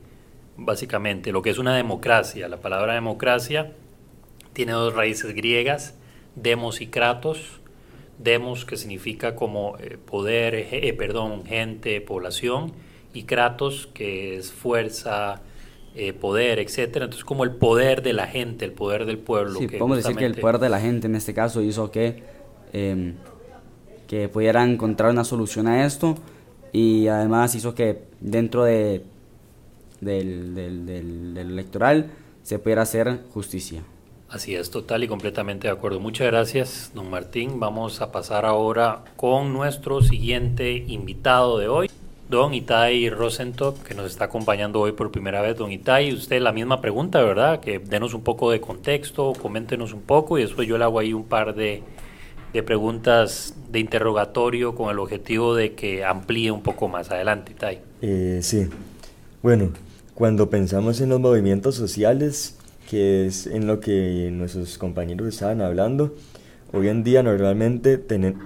básicamente, 0.55 1.33
lo 1.33 1.41
que 1.41 1.49
es 1.49 1.57
una 1.57 1.75
democracia. 1.75 2.47
La 2.47 2.61
palabra 2.61 2.93
democracia 2.93 3.73
tiene 4.53 4.71
dos 4.71 4.93
raíces 4.93 5.33
griegas, 5.35 5.95
demos 6.35 6.81
y 6.81 6.87
kratos. 6.87 7.59
Demos 8.19 8.63
que 8.63 8.77
significa 8.77 9.35
como 9.35 9.75
eh, 9.79 9.97
poder, 9.97 10.53
eh, 10.55 10.93
perdón, 10.93 11.45
gente, 11.45 11.99
población, 11.99 12.71
y 13.13 13.23
kratos 13.23 13.89
que 13.93 14.37
es 14.37 14.51
fuerza, 14.51 15.41
eh, 15.95 16.13
poder, 16.13 16.59
etcétera. 16.59 17.05
Entonces 17.05 17.25
como 17.25 17.43
el 17.43 17.51
poder 17.51 18.01
de 18.01 18.13
la 18.13 18.27
gente, 18.27 18.65
el 18.65 18.71
poder 18.71 19.05
del 19.05 19.17
pueblo. 19.17 19.59
Sí, 19.59 19.67
podemos 19.67 19.97
decir 19.97 20.15
que 20.15 20.25
el 20.25 20.35
poder 20.35 20.59
de 20.59 20.69
la 20.69 20.79
gente 20.79 21.07
en 21.07 21.15
este 21.15 21.33
caso 21.33 21.61
hizo 21.61 21.91
que 21.91 22.23
em, 22.71 23.15
que 24.07 24.29
pudiera 24.29 24.63
encontrar 24.63 25.11
una 25.11 25.23
solución 25.23 25.67
a 25.67 25.85
esto 25.85 26.15
y 26.71 27.07
además 27.07 27.55
hizo 27.55 27.73
que 27.73 28.03
dentro 28.19 28.63
de 28.63 29.03
del, 30.01 30.53
del, 30.53 30.85
del 30.85 31.51
electoral 31.51 32.11
se 32.43 32.59
pudiera 32.59 32.81
hacer 32.81 33.21
justicia. 33.33 33.83
Así 34.33 34.55
es, 34.55 34.71
total 34.71 35.03
y 35.03 35.07
completamente 35.07 35.67
de 35.67 35.73
acuerdo. 35.73 35.99
Muchas 35.99 36.25
gracias, 36.25 36.89
don 36.95 37.07
Martín. 37.07 37.59
Vamos 37.59 38.01
a 38.01 38.11
pasar 38.11 38.47
ahora 38.47 39.03
con 39.15 39.53
nuestro 39.53 40.01
siguiente 40.01 40.73
invitado 40.87 41.59
de 41.59 41.67
hoy, 41.67 41.87
don 42.31 42.55
Itai 42.55 43.11
Rosentop, 43.11 43.83
que 43.83 43.93
nos 43.93 44.07
está 44.07 44.25
acompañando 44.25 44.79
hoy 44.79 44.93
por 44.93 45.11
primera 45.11 45.43
vez. 45.43 45.55
Don 45.55 45.71
Itai, 45.71 46.11
usted 46.15 46.41
la 46.41 46.51
misma 46.51 46.81
pregunta, 46.81 47.21
¿verdad? 47.21 47.59
Que 47.59 47.77
denos 47.77 48.15
un 48.15 48.23
poco 48.23 48.49
de 48.49 48.59
contexto, 48.59 49.33
coméntenos 49.39 49.93
un 49.93 50.01
poco 50.01 50.39
y 50.39 50.41
después 50.41 50.67
yo 50.67 50.79
le 50.79 50.85
hago 50.85 50.97
ahí 50.97 51.13
un 51.13 51.25
par 51.25 51.53
de, 51.53 51.83
de 52.53 52.63
preguntas 52.63 53.53
de 53.69 53.81
interrogatorio 53.81 54.73
con 54.73 54.89
el 54.89 54.97
objetivo 54.97 55.53
de 55.53 55.75
que 55.75 56.03
amplíe 56.03 56.49
un 56.49 56.63
poco 56.63 56.87
más. 56.87 57.11
Adelante, 57.11 57.51
Itai. 57.51 57.81
Eh, 58.01 58.39
sí, 58.41 58.67
bueno, 59.43 59.69
cuando 60.15 60.49
pensamos 60.49 61.01
en 61.01 61.09
los 61.09 61.19
movimientos 61.19 61.75
sociales, 61.75 62.57
que 62.93 63.25
es 63.25 63.47
en 63.47 63.65
lo 63.65 63.79
que 63.79 64.29
nuestros 64.31 64.77
compañeros 64.77 65.27
estaban 65.27 65.61
hablando. 65.61 66.13
Hoy 66.71 66.89
en 66.89 67.03
día 67.03 67.23
normalmente 67.23 67.99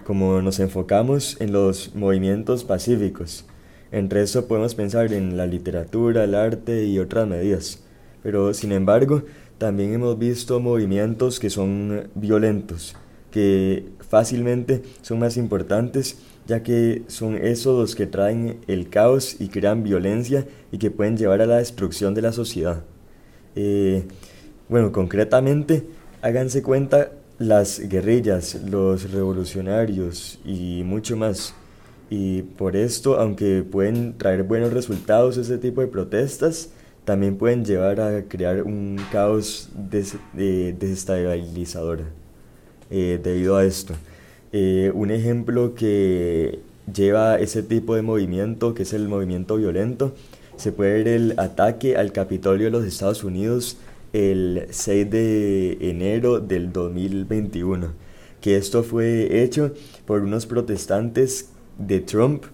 como 0.05 0.41
nos 0.41 0.61
enfocamos 0.61 1.35
en 1.41 1.51
los 1.51 1.93
movimientos 1.95 2.63
pacíficos, 2.63 3.43
entre 3.91 4.21
eso 4.21 4.47
podemos 4.47 4.73
pensar 4.73 5.11
en 5.11 5.35
la 5.35 5.47
literatura, 5.47 6.23
el 6.23 6.33
arte 6.33 6.85
y 6.85 6.97
otras 6.97 7.27
medidas. 7.27 7.83
Pero 8.23 8.53
sin 8.53 8.71
embargo, 8.71 9.23
también 9.57 9.93
hemos 9.93 10.17
visto 10.17 10.61
movimientos 10.61 11.41
que 11.41 11.49
son 11.49 12.09
violentos, 12.15 12.95
que 13.31 13.89
fácilmente 13.99 14.81
son 15.01 15.19
más 15.19 15.35
importantes, 15.35 16.19
ya 16.45 16.63
que 16.63 17.03
son 17.07 17.35
esos 17.35 17.77
los 17.77 17.95
que 17.95 18.07
traen 18.07 18.61
el 18.67 18.87
caos 18.87 19.41
y 19.41 19.49
crean 19.49 19.83
violencia 19.83 20.47
y 20.71 20.77
que 20.77 20.89
pueden 20.89 21.17
llevar 21.17 21.41
a 21.41 21.47
la 21.47 21.57
destrucción 21.57 22.13
de 22.13 22.21
la 22.21 22.31
sociedad. 22.31 22.85
Eh, 23.57 24.05
bueno, 24.69 24.91
concretamente, 24.91 25.83
háganse 26.21 26.61
cuenta 26.61 27.11
las 27.39 27.79
guerrillas, 27.79 28.55
los 28.69 29.11
revolucionarios 29.11 30.39
y 30.43 30.83
mucho 30.83 31.15
más. 31.15 31.53
Y 32.09 32.41
por 32.41 32.75
esto, 32.75 33.19
aunque 33.19 33.63
pueden 33.69 34.17
traer 34.17 34.43
buenos 34.43 34.73
resultados 34.73 35.37
ese 35.37 35.57
tipo 35.57 35.81
de 35.81 35.87
protestas, 35.87 36.69
también 37.05 37.37
pueden 37.37 37.63
llevar 37.63 38.01
a 38.01 38.23
crear 38.23 38.63
un 38.63 38.99
caos 39.11 39.69
desestabilizador 40.33 42.01
eh, 42.89 43.19
debido 43.23 43.55
a 43.55 43.63
esto. 43.65 43.93
Eh, 44.51 44.91
un 44.93 45.11
ejemplo 45.11 45.75
que 45.75 46.59
lleva 46.93 47.37
ese 47.39 47.63
tipo 47.63 47.95
de 47.95 48.01
movimiento, 48.01 48.73
que 48.73 48.83
es 48.83 48.93
el 48.93 49.07
movimiento 49.07 49.57
violento. 49.57 50.13
Se 50.55 50.71
puede 50.71 51.03
ver 51.03 51.07
el 51.07 51.39
ataque 51.39 51.97
al 51.97 52.11
Capitolio 52.11 52.65
de 52.65 52.71
los 52.71 52.85
Estados 52.85 53.23
Unidos 53.23 53.77
el 54.13 54.67
6 54.69 55.09
de 55.09 55.77
enero 55.81 56.39
del 56.39 56.71
2021, 56.71 57.93
que 58.41 58.57
esto 58.57 58.83
fue 58.83 59.43
hecho 59.43 59.73
por 60.05 60.21
unos 60.21 60.45
protestantes 60.45 61.49
de 61.77 61.99
Trump, 61.99 62.45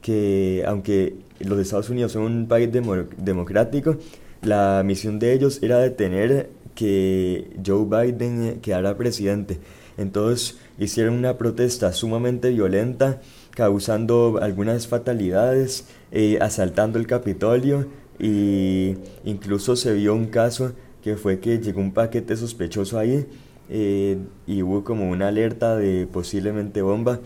que 0.00 0.64
aunque 0.66 1.16
los 1.40 1.58
Estados 1.58 1.90
Unidos 1.90 2.12
son 2.12 2.22
un 2.22 2.48
país 2.48 2.70
democrático, 2.72 3.96
la 4.42 4.82
misión 4.84 5.18
de 5.18 5.32
ellos 5.32 5.62
era 5.62 5.78
detener 5.78 6.50
que 6.74 7.50
Joe 7.64 7.84
Biden 7.84 8.60
quedara 8.60 8.96
presidente. 8.96 9.58
Entonces 9.96 10.58
hicieron 10.78 11.14
una 11.14 11.38
protesta 11.38 11.92
sumamente 11.92 12.50
violenta, 12.50 13.20
causando 13.50 14.38
algunas 14.42 14.88
fatalidades, 14.88 15.86
eh, 16.10 16.38
asaltando 16.40 16.98
el 16.98 17.06
Capitolio 17.06 17.86
y 18.18 18.96
incluso 19.24 19.76
se 19.76 19.94
vio 19.94 20.14
un 20.14 20.26
caso 20.26 20.72
que 21.04 21.18
fue 21.18 21.38
que 21.38 21.58
llegó 21.58 21.82
un 21.82 21.92
paquete 21.92 22.34
sospechoso 22.34 22.98
ahí 22.98 23.26
eh, 23.68 24.16
y 24.46 24.62
hubo 24.62 24.84
como 24.84 25.10
una 25.10 25.28
alerta 25.28 25.76
de 25.76 26.08
posiblemente 26.10 26.80
bomba. 26.80 27.20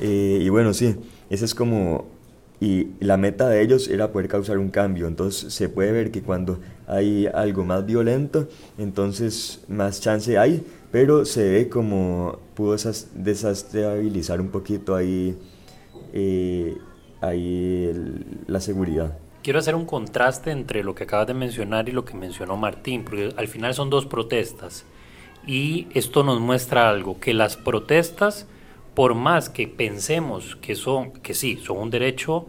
Eh, 0.00 0.40
y 0.42 0.48
bueno, 0.50 0.74
sí, 0.74 0.96
esa 1.30 1.46
es 1.46 1.54
como... 1.54 2.04
Y 2.60 2.88
la 3.00 3.16
meta 3.16 3.48
de 3.48 3.62
ellos 3.62 3.88
era 3.88 4.12
poder 4.12 4.28
causar 4.28 4.58
un 4.58 4.68
cambio. 4.68 5.08
Entonces 5.08 5.52
se 5.52 5.70
puede 5.70 5.92
ver 5.92 6.10
que 6.10 6.20
cuando 6.22 6.60
hay 6.86 7.26
algo 7.26 7.64
más 7.64 7.86
violento, 7.86 8.48
entonces 8.76 9.64
más 9.66 10.02
chance 10.02 10.36
hay, 10.36 10.62
pero 10.92 11.24
se 11.24 11.48
ve 11.48 11.68
como 11.70 12.38
pudo 12.54 12.76
desestabilizar 13.14 14.42
un 14.42 14.48
poquito 14.48 14.94
ahí, 14.94 15.36
eh, 16.12 16.76
ahí 17.22 17.90
la 18.46 18.60
seguridad. 18.60 19.21
Quiero 19.42 19.58
hacer 19.58 19.74
un 19.74 19.86
contraste 19.86 20.52
entre 20.52 20.84
lo 20.84 20.94
que 20.94 21.02
acabas 21.02 21.26
de 21.26 21.34
mencionar 21.34 21.88
y 21.88 21.92
lo 21.92 22.04
que 22.04 22.14
mencionó 22.14 22.56
Martín, 22.56 23.02
porque 23.02 23.34
al 23.36 23.48
final 23.48 23.74
son 23.74 23.90
dos 23.90 24.06
protestas. 24.06 24.86
Y 25.44 25.88
esto 25.94 26.22
nos 26.22 26.38
muestra 26.38 26.88
algo, 26.88 27.18
que 27.18 27.34
las 27.34 27.56
protestas, 27.56 28.46
por 28.94 29.16
más 29.16 29.50
que 29.50 29.66
pensemos 29.66 30.54
que 30.56 30.76
son, 30.76 31.10
que 31.10 31.34
sí, 31.34 31.56
son 31.56 31.78
un 31.78 31.90
derecho, 31.90 32.46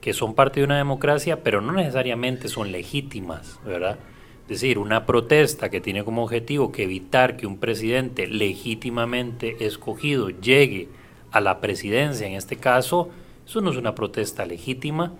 que 0.00 0.12
son 0.12 0.34
parte 0.34 0.60
de 0.60 0.66
una 0.66 0.76
democracia, 0.76 1.42
pero 1.42 1.60
no 1.60 1.72
necesariamente 1.72 2.46
son 2.46 2.70
legítimas, 2.70 3.58
¿verdad? 3.64 3.98
Es 4.42 4.60
decir, 4.60 4.78
una 4.78 5.04
protesta 5.04 5.68
que 5.68 5.80
tiene 5.80 6.04
como 6.04 6.22
objetivo 6.22 6.70
que 6.70 6.84
evitar 6.84 7.36
que 7.36 7.48
un 7.48 7.58
presidente 7.58 8.28
legítimamente 8.28 9.66
escogido 9.66 10.30
llegue 10.30 10.88
a 11.32 11.40
la 11.40 11.60
presidencia, 11.60 12.28
en 12.28 12.34
este 12.34 12.54
caso, 12.54 13.08
eso 13.44 13.60
no 13.60 13.72
es 13.72 13.76
una 13.76 13.96
protesta 13.96 14.46
legítima, 14.46 15.12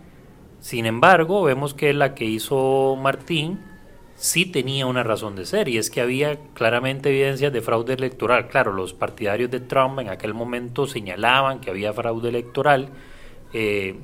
sin 0.61 0.87
embargo, 0.87 1.43
vemos 1.43 1.75
que 1.75 1.93
la 1.93 2.15
que 2.15 2.25
hizo 2.25 2.97
Martín 3.01 3.61
sí 4.17 4.47
tenía 4.47 4.87
una 4.87 5.03
razón 5.03 5.37
de 5.37 5.45
ser 5.45 5.69
y 5.69 5.77
es 5.77 5.91
que 5.91 6.01
había 6.01 6.39
claramente 6.55 7.11
evidencias 7.11 7.53
de 7.53 7.61
fraude 7.61 7.95
electoral. 7.95 8.49
Claro, 8.49 8.73
los 8.73 8.95
partidarios 8.95 9.51
de 9.51 9.61
Trump 9.61 10.01
en 10.01 10.09
aquel 10.09 10.35
momento 10.35 10.87
señalaban 10.87 11.61
que 11.61 11.71
había 11.71 11.93
fraude 11.93 12.31
electoral, 12.31 12.89
eh, 13.53 13.97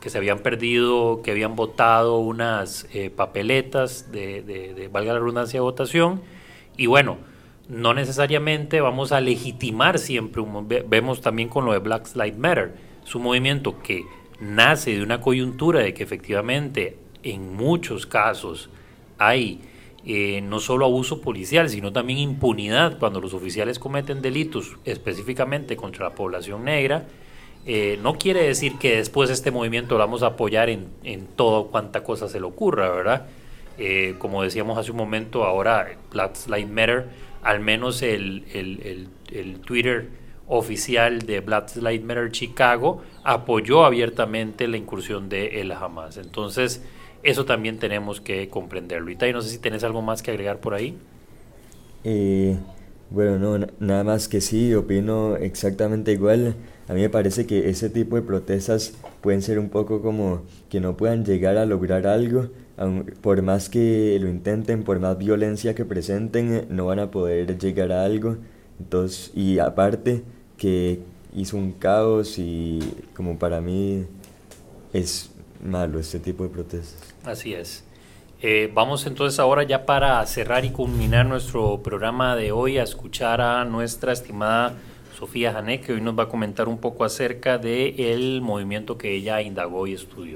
que 0.00 0.10
se 0.10 0.18
habían 0.18 0.40
perdido, 0.40 1.22
que 1.22 1.30
habían 1.30 1.54
votado 1.56 2.18
unas 2.18 2.88
eh, 2.92 3.10
papeletas 3.10 4.10
de, 4.10 4.42
de, 4.42 4.88
valga 4.88 5.12
la 5.12 5.20
redundancia, 5.20 5.58
de 5.58 5.62
votación. 5.62 6.20
Y 6.76 6.86
bueno, 6.86 7.18
no 7.68 7.94
necesariamente 7.94 8.80
vamos 8.80 9.12
a 9.12 9.20
legitimar 9.20 9.98
siempre, 9.98 10.42
vemos 10.88 11.20
también 11.20 11.48
con 11.48 11.64
lo 11.64 11.72
de 11.72 11.78
Black 11.78 12.08
Lives 12.16 12.38
Matter, 12.38 12.74
su 13.04 13.20
movimiento 13.20 13.80
que 13.82 14.04
nace 14.40 14.96
de 14.96 15.02
una 15.02 15.20
coyuntura 15.20 15.80
de 15.80 15.94
que 15.94 16.02
efectivamente 16.02 16.96
en 17.22 17.54
muchos 17.54 18.06
casos 18.06 18.70
hay 19.18 19.60
eh, 20.06 20.40
no 20.40 20.60
solo 20.60 20.86
abuso 20.86 21.20
policial, 21.20 21.68
sino 21.68 21.92
también 21.92 22.18
impunidad 22.18 22.98
cuando 22.98 23.20
los 23.20 23.34
oficiales 23.34 23.78
cometen 23.78 24.22
delitos 24.22 24.76
específicamente 24.84 25.76
contra 25.76 26.08
la 26.08 26.14
población 26.14 26.64
negra. 26.64 27.06
Eh, 27.66 27.98
no 28.02 28.14
quiere 28.14 28.42
decir 28.44 28.78
que 28.78 28.96
después 28.96 29.28
este 29.28 29.50
movimiento 29.50 29.96
lo 29.96 29.98
vamos 29.98 30.22
a 30.22 30.28
apoyar 30.28 30.70
en, 30.70 30.86
en 31.04 31.26
todo 31.26 31.66
cuanta 31.66 32.02
cosa 32.02 32.28
se 32.28 32.40
le 32.40 32.46
ocurra, 32.46 32.88
¿verdad? 32.88 33.26
Eh, 33.76 34.14
como 34.18 34.42
decíamos 34.42 34.78
hace 34.78 34.90
un 34.90 34.96
momento, 34.96 35.44
ahora 35.44 35.86
Black 36.10 36.36
Lives 36.46 36.70
Matter, 36.70 37.08
al 37.42 37.60
menos 37.60 38.00
el, 38.00 38.44
el, 38.54 38.80
el, 38.82 39.08
el 39.38 39.60
Twitter 39.60 40.08
oficial 40.50 41.20
de 41.20 41.40
Black 41.40 41.76
Lives 41.76 42.04
Matter 42.04 42.30
Chicago 42.32 43.02
apoyó 43.22 43.84
abiertamente 43.84 44.66
la 44.66 44.76
incursión 44.76 45.28
de 45.28 45.60
el 45.60 45.70
Hamas. 45.70 46.16
Entonces, 46.16 46.82
eso 47.22 47.44
también 47.44 47.78
tenemos 47.78 48.20
que 48.20 48.48
comprenderlo. 48.48 49.10
Y 49.10 49.32
no 49.32 49.40
sé 49.40 49.48
si 49.48 49.58
tenés 49.58 49.84
algo 49.84 50.02
más 50.02 50.22
que 50.22 50.32
agregar 50.32 50.58
por 50.58 50.74
ahí. 50.74 50.98
Eh, 52.02 52.56
bueno, 53.10 53.38
no, 53.38 53.66
nada 53.78 54.02
más 54.04 54.26
que 54.26 54.40
sí, 54.40 54.74
opino 54.74 55.36
exactamente 55.36 56.12
igual. 56.12 56.56
A 56.88 56.94
mí 56.94 57.00
me 57.00 57.10
parece 57.10 57.46
que 57.46 57.68
ese 57.68 57.88
tipo 57.88 58.16
de 58.16 58.22
protestas 58.22 58.94
pueden 59.20 59.42
ser 59.42 59.60
un 59.60 59.68
poco 59.68 60.02
como 60.02 60.42
que 60.68 60.80
no 60.80 60.96
puedan 60.96 61.24
llegar 61.24 61.58
a 61.58 61.64
lograr 61.64 62.08
algo, 62.08 62.48
por 63.20 63.42
más 63.42 63.68
que 63.68 64.18
lo 64.20 64.28
intenten, 64.28 64.82
por 64.82 64.98
más 64.98 65.16
violencia 65.16 65.76
que 65.76 65.84
presenten, 65.84 66.66
no 66.70 66.86
van 66.86 66.98
a 66.98 67.12
poder 67.12 67.56
llegar 67.58 67.92
a 67.92 68.04
algo. 68.04 68.38
Entonces, 68.80 69.30
y 69.34 69.58
aparte, 69.58 70.22
que 70.60 71.00
hizo 71.34 71.56
un 71.56 71.72
caos 71.72 72.38
y 72.38 72.80
como 73.16 73.38
para 73.38 73.62
mí 73.62 74.04
es 74.92 75.30
malo 75.64 75.98
este 75.98 76.20
tipo 76.20 76.44
de 76.44 76.50
protestas. 76.50 77.14
Así 77.24 77.54
es. 77.54 77.82
Eh, 78.42 78.70
vamos 78.72 79.06
entonces 79.06 79.40
ahora 79.40 79.62
ya 79.62 79.86
para 79.86 80.24
cerrar 80.26 80.66
y 80.66 80.70
culminar 80.70 81.24
nuestro 81.24 81.82
programa 81.82 82.36
de 82.36 82.52
hoy 82.52 82.76
a 82.76 82.82
escuchar 82.82 83.40
a 83.40 83.64
nuestra 83.64 84.12
estimada 84.12 84.74
Sofía 85.18 85.52
Jané, 85.52 85.80
que 85.80 85.94
hoy 85.94 86.02
nos 86.02 86.18
va 86.18 86.24
a 86.24 86.28
comentar 86.28 86.68
un 86.68 86.76
poco 86.76 87.04
acerca 87.04 87.56
del 87.56 87.98
el 87.98 88.42
movimiento 88.42 88.98
que 88.98 89.14
ella 89.14 89.40
indagó 89.40 89.86
y 89.86 89.94
estudió. 89.94 90.34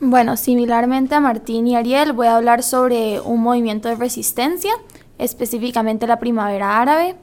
Bueno, 0.00 0.38
similarmente 0.38 1.14
a 1.14 1.20
Martín 1.20 1.66
y 1.66 1.76
Ariel, 1.76 2.12
voy 2.12 2.28
a 2.28 2.36
hablar 2.36 2.62
sobre 2.62 3.20
un 3.20 3.42
movimiento 3.42 3.88
de 3.90 3.96
resistencia, 3.96 4.72
específicamente 5.18 6.06
la 6.06 6.18
primavera 6.18 6.80
árabe, 6.80 7.16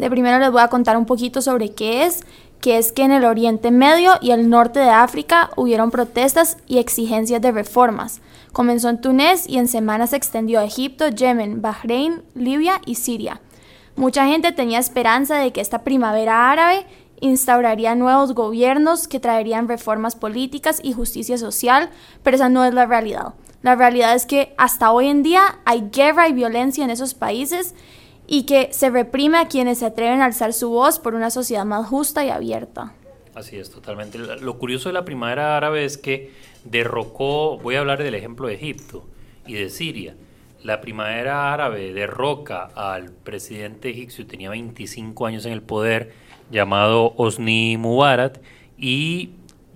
de 0.00 0.10
primero 0.10 0.38
les 0.38 0.50
voy 0.50 0.62
a 0.62 0.68
contar 0.68 0.96
un 0.96 1.04
poquito 1.04 1.42
sobre 1.42 1.72
qué 1.72 2.04
es, 2.04 2.24
que 2.62 2.78
es 2.78 2.90
que 2.90 3.02
en 3.02 3.12
el 3.12 3.26
Oriente 3.26 3.70
Medio 3.70 4.14
y 4.22 4.30
el 4.30 4.48
norte 4.48 4.80
de 4.80 4.88
África 4.88 5.50
hubieron 5.56 5.90
protestas 5.90 6.56
y 6.66 6.78
exigencias 6.78 7.42
de 7.42 7.52
reformas. 7.52 8.22
Comenzó 8.52 8.88
en 8.88 9.02
Túnez 9.02 9.46
y 9.46 9.58
en 9.58 9.68
semanas 9.68 10.10
se 10.10 10.16
extendió 10.16 10.60
a 10.60 10.64
Egipto, 10.64 11.08
Yemen, 11.08 11.60
Bahrein, 11.60 12.22
Libia 12.34 12.80
y 12.86 12.94
Siria. 12.94 13.42
Mucha 13.94 14.26
gente 14.26 14.52
tenía 14.52 14.78
esperanza 14.78 15.36
de 15.36 15.52
que 15.52 15.60
esta 15.60 15.84
primavera 15.84 16.50
árabe 16.50 16.86
instauraría 17.20 17.94
nuevos 17.94 18.32
gobiernos 18.32 19.06
que 19.06 19.20
traerían 19.20 19.68
reformas 19.68 20.16
políticas 20.16 20.80
y 20.82 20.94
justicia 20.94 21.36
social, 21.36 21.90
pero 22.22 22.36
esa 22.36 22.48
no 22.48 22.64
es 22.64 22.72
la 22.72 22.86
realidad. 22.86 23.34
La 23.60 23.76
realidad 23.76 24.14
es 24.14 24.24
que 24.24 24.54
hasta 24.56 24.90
hoy 24.92 25.08
en 25.08 25.22
día 25.22 25.58
hay 25.66 25.90
guerra 25.92 26.28
y 26.28 26.32
violencia 26.32 26.82
en 26.82 26.88
esos 26.88 27.12
países 27.12 27.74
y 28.32 28.44
que 28.44 28.72
se 28.72 28.90
reprime 28.90 29.38
a 29.38 29.48
quienes 29.48 29.78
se 29.78 29.86
atreven 29.86 30.22
a 30.22 30.26
alzar 30.26 30.52
su 30.52 30.70
voz 30.70 31.00
por 31.00 31.16
una 31.16 31.30
sociedad 31.30 31.64
más 31.64 31.88
justa 31.88 32.24
y 32.24 32.30
abierta. 32.30 32.94
Así 33.34 33.56
es, 33.56 33.70
totalmente. 33.70 34.18
Lo 34.18 34.56
curioso 34.56 34.88
de 34.88 34.92
la 34.92 35.04
primavera 35.04 35.56
árabe 35.56 35.84
es 35.84 35.98
que 35.98 36.30
derrocó, 36.64 37.58
voy 37.58 37.74
a 37.74 37.80
hablar 37.80 38.00
del 38.00 38.14
ejemplo 38.14 38.46
de 38.46 38.54
Egipto 38.54 39.04
y 39.48 39.54
de 39.54 39.68
Siria. 39.68 40.14
La 40.62 40.80
primavera 40.80 41.52
árabe 41.52 41.92
derroca 41.92 42.70
al 42.76 43.10
presidente 43.10 43.90
egipcio, 43.90 44.24
tenía 44.28 44.50
25 44.50 45.26
años 45.26 45.44
en 45.44 45.52
el 45.52 45.62
poder, 45.62 46.12
llamado 46.52 47.14
Osni 47.16 47.78
Mubarak, 47.78 48.40
y, 48.78 49.30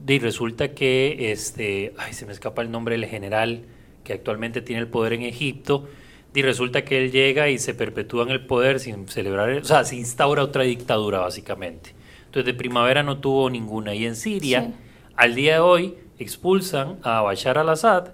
y 0.07 0.19
resulta 0.21 0.75
que, 0.75 1.33
este, 1.33 1.93
ay, 1.99 2.13
se 2.13 2.25
me 2.25 2.33
escapa 2.33 2.63
el 2.63 2.71
nombre 2.71 2.97
del 2.97 3.07
general 3.07 3.65
que 4.05 4.13
actualmente 4.13 4.63
tiene 4.63 4.81
el 4.81 4.89
poder 4.89 5.15
en 5.15 5.23
Egipto, 5.23 5.89
y 6.35 6.43
resulta 6.43 6.85
que 6.85 6.99
él 6.99 7.13
llega 7.13 7.49
y 7.49 7.59
se 7.59 7.75
perpetúa 7.75 8.25
en 8.25 8.31
el 8.31 8.45
poder 8.45 8.81
sin 8.81 9.07
celebrar, 9.07 9.51
o 9.51 9.65
sea, 9.65 9.85
se 9.85 9.97
instaura 9.97 10.43
otra 10.43 10.65
dictadura 10.65 11.21
básicamente. 11.21 11.95
Entonces 12.27 12.47
de 12.47 12.55
primavera 12.55 13.05
no 13.05 13.19
tuvo 13.19 13.49
ninguna. 13.49 13.95
Y 13.95 14.05
en 14.07 14.17
Siria, 14.17 14.73
al 15.15 15.37
día 15.37 15.55
de 15.55 15.61
hoy, 15.61 15.95
expulsan 16.19 16.99
a 17.03 17.21
Bashar 17.21 17.59
al-Assad 17.59 18.09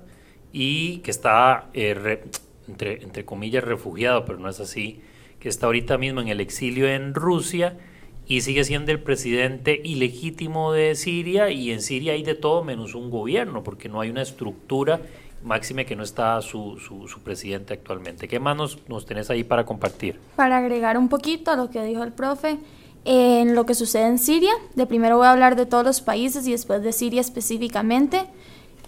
y 0.52 0.98
que 0.98 1.10
está, 1.10 1.70
eh, 1.72 2.22
entre, 2.68 3.02
entre 3.02 3.24
comillas, 3.24 3.64
refugiado, 3.64 4.26
pero 4.26 4.38
no 4.38 4.50
es 4.50 4.60
así, 4.60 5.00
que 5.38 5.48
está 5.48 5.66
ahorita 5.66 5.96
mismo 5.96 6.20
en 6.20 6.28
el 6.28 6.40
exilio 6.40 6.86
en 6.86 7.14
Rusia 7.14 7.78
y 8.26 8.42
sigue 8.42 8.62
siendo 8.64 8.92
el 8.92 9.00
presidente 9.00 9.80
ilegítimo 9.82 10.72
de 10.72 10.94
Siria 10.94 11.50
y 11.50 11.72
en 11.72 11.80
Siria 11.80 12.12
hay 12.12 12.22
de 12.22 12.34
todo 12.34 12.62
menos 12.62 12.94
un 12.94 13.10
gobierno 13.10 13.62
porque 13.62 13.88
no 13.88 14.00
hay 14.00 14.10
una 14.10 14.22
estructura 14.22 15.00
máxime 15.42 15.86
que 15.86 15.96
no 15.96 16.02
está 16.02 16.40
su, 16.42 16.78
su, 16.78 17.20
presidente 17.20 17.74
actualmente. 17.74 18.28
¿Qué 18.28 18.38
más 18.38 18.56
nos, 18.56 18.78
nos, 18.88 19.06
tenés 19.06 19.30
ahí 19.30 19.44
para 19.44 19.64
compartir? 19.64 20.20
Para 20.36 20.58
agregar 20.58 20.98
un 20.98 21.08
poquito 21.08 21.50
a 21.50 21.56
lo 21.56 21.70
que 21.70 21.82
dijo 21.84 22.02
el 22.02 22.12
profe, 22.12 22.58
en 23.04 23.54
lo 23.54 23.66
que 23.66 23.74
sucede 23.74 24.06
en 24.06 24.18
Siria. 24.18 24.52
De 24.74 24.86
primero 24.86 25.16
voy 25.16 25.26
a 25.26 25.32
hablar 25.32 25.56
de 25.56 25.66
todos 25.66 25.84
los 25.84 26.00
países 26.00 26.46
y 26.46 26.52
después 26.52 26.82
de 26.82 26.92
Siria 26.92 27.20
específicamente. 27.20 28.26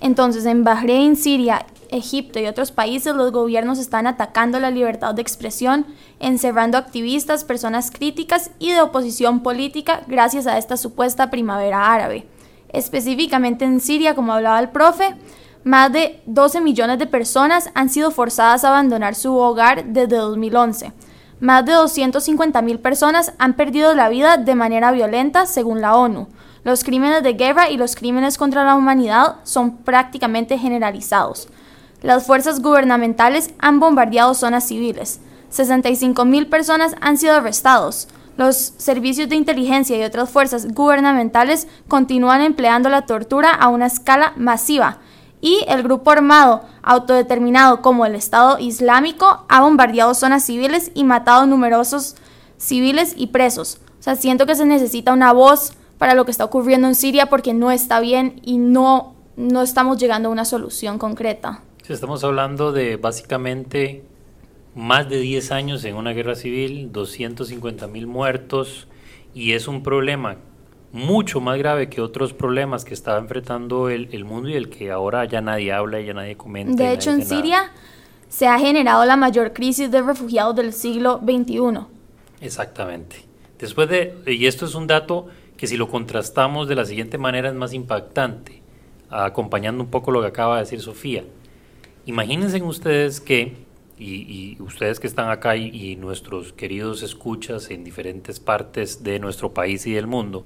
Entonces, 0.01 0.47
en 0.47 0.65
Bahrein, 0.65 1.15
Siria, 1.15 1.65
Egipto 1.91 2.41
y 2.41 2.47
otros 2.47 2.73
países, 2.73 3.15
los 3.15 3.31
gobiernos 3.31 3.79
están 3.79 4.09
atacando 4.09 4.59
la 4.59 4.73
libertad 4.73 5.15
de 5.15 5.23
expresión, 5.23 5.87
encerrando 6.19 6.77
activistas, 6.77 7.45
personas 7.45 7.93
críticas 7.93 8.51
y 8.59 8.73
de 8.73 8.81
oposición 8.81 9.45
política 9.45 10.03
gracias 10.09 10.49
a 10.49 10.59
esta 10.59 10.77
supuesta 10.77 11.31
primavera 11.31 11.93
árabe. 11.93 12.27
Específicamente 12.71 13.65
en 13.65 13.79
Siria, 13.79 14.17
como 14.17 14.33
hablaba 14.33 14.59
el 14.59 14.71
profe, 14.71 15.15
más 15.65 15.93
de 15.93 16.21
12 16.27 16.61
millones 16.61 16.99
de 16.99 17.07
personas 17.07 17.71
han 17.75 17.89
sido 17.89 18.11
forzadas 18.11 18.65
a 18.65 18.69
abandonar 18.69 19.15
su 19.15 19.37
hogar 19.37 19.85
desde 19.85 20.17
2011. 20.17 20.93
Más 21.41 21.65
de 21.65 21.73
250 21.73 22.63
mil 22.63 22.81
personas 22.81 23.33
han 23.39 23.55
perdido 23.55 23.95
la 23.95 24.09
vida 24.09 24.37
de 24.37 24.55
manera 24.55 24.91
violenta, 24.93 25.47
según 25.47 25.81
la 25.81 25.97
ONU. 25.97 26.29
Los 26.65 26.85
crímenes 26.85 27.23
de 27.23 27.35
guerra 27.35 27.71
y 27.71 27.77
los 27.77 27.97
crímenes 27.97 28.39
contra 28.39 28.65
la 28.65 28.75
humanidad 28.75 29.37
son 29.45 29.79
prácticamente 29.79 30.59
generalizados. 30.59 31.49
Las 32.01 32.27
fuerzas 32.27 32.61
gubernamentales 32.61 33.55
han 33.59 33.79
bombardeado 33.79 34.35
zonas 34.35 34.67
civiles. 34.67 35.21
65 35.51 36.25
mil 36.25 36.49
personas 36.49 36.97
han 37.01 37.19
sido 37.19 37.35
arrestados. 37.35 38.09
Los 38.37 38.57
servicios 38.57 39.29
de 39.29 39.37
inteligencia 39.37 39.97
y 39.97 40.03
otras 40.03 40.31
fuerzas 40.31 40.73
gubernamentales 40.73 41.69
continúan 41.87 42.41
empleando 42.41 42.89
la 42.89 43.07
tortura 43.07 43.51
a 43.51 43.69
una 43.69 43.87
escala 43.87 44.33
masiva 44.37 44.99
y 45.43 45.65
el 45.69 45.83
grupo 45.83 46.11
armado 46.11 46.63
autodeterminado 46.83 47.83
como 47.83 48.07
el 48.07 48.15
Estado 48.15 48.59
Islámico 48.59 49.45
ha 49.49 49.61
bombardeado 49.61 50.15
zonas 50.15 50.47
civiles 50.47 50.91
y 50.95 51.05
matado 51.05 51.45
numerosos 51.45 52.17
civiles 52.57 53.13
y 53.17 53.27
presos. 53.27 53.81
O 53.99 54.03
sea, 54.03 54.17
siento 54.17 54.47
que 54.47 54.55
se 54.55 54.65
necesita 54.65 55.13
una 55.13 55.33
voz 55.33 55.75
para 55.99 56.15
lo 56.15 56.25
que 56.25 56.31
está 56.31 56.45
ocurriendo 56.45 56.89
en 56.89 56.95
Siria 56.95 57.27
porque 57.27 57.53
no 57.53 57.71
está 57.71 58.01
bien 58.01 58.41
y 58.43 58.57
no, 58.57 59.15
no 59.37 59.63
estamos 59.63 59.99
llegando 59.99 60.29
a 60.29 60.33
una 60.33 60.45
solución 60.45 60.99
concreta. 60.99 61.63
Estamos 61.89 62.23
hablando 62.23 62.73
de 62.73 62.97
básicamente 62.97 64.05
más 64.77 65.09
de 65.09 65.19
10 65.19 65.53
años 65.53 65.85
en 65.85 65.97
una 65.97 66.13
guerra 66.13 66.37
civil, 66.37 66.91
250 66.93 67.89
mil 67.89 68.07
muertos 68.07 68.87
y 69.35 69.53
es 69.53 69.67
un 69.67 69.83
problema 69.83 70.37
mucho 70.93 71.41
más 71.41 71.59
grave 71.59 71.89
que 71.89 72.01
otros 72.01 72.35
problemas 72.35 72.85
que 72.85 72.95
estaba 72.95 73.19
enfrentando 73.19 73.89
el, 73.89 74.09
el 74.13 74.25
mundo 74.25 74.51
y 74.51 74.55
el 74.55 74.69
que 74.69 74.91
ahora 74.91 75.25
ya 75.25 75.41
nadie 75.41 75.73
habla 75.73 76.01
y 76.01 76.07
ya 76.07 76.15
nadie 76.15 76.37
comenta. 76.37 76.83
De 76.85 76.93
hecho, 76.93 77.11
en 77.11 77.25
Siria 77.25 77.73
se 78.29 78.47
ha 78.47 78.59
generado 78.59 79.05
la 79.05 79.17
mayor 79.17 79.53
crisis 79.53 79.91
de 79.91 80.03
refugiados 80.03 80.55
del 80.55 80.73
siglo 80.73 81.21
XXI. 81.23 81.87
Exactamente. 82.41 83.25
Después 83.59 83.89
de, 83.89 84.15
y 84.27 84.47
esto 84.47 84.67
es 84.67 84.75
un 84.75 84.87
dato 84.87 85.29
que 85.57 85.67
si 85.67 85.77
lo 85.77 85.89
contrastamos 85.89 86.69
de 86.69 86.75
la 86.75 86.85
siguiente 86.85 87.19
manera 87.19 87.49
es 87.49 87.55
más 87.55 87.73
impactante, 87.73 88.63
acompañando 89.09 89.85
un 89.85 89.91
poco 89.91 90.11
lo 90.11 90.21
que 90.21 90.27
acaba 90.27 90.57
de 90.57 90.63
decir 90.63 90.81
Sofía. 90.81 91.25
Imagínense 92.05 92.61
ustedes 92.63 93.21
que, 93.21 93.57
y, 93.99 94.57
y 94.57 94.57
ustedes 94.61 94.99
que 94.99 95.07
están 95.07 95.31
acá 95.31 95.57
y, 95.57 95.69
y 95.69 95.97
nuestros 95.97 96.53
queridos 96.53 97.03
escuchas 97.03 97.71
en 97.71 97.85
diferentes 97.85 98.41
partes 98.41 99.05
de 99.05 99.21
nuestro 99.21 99.55
país 99.55 99.87
y 99.87 99.93
del 99.93 100.07
mundo, 100.07 100.45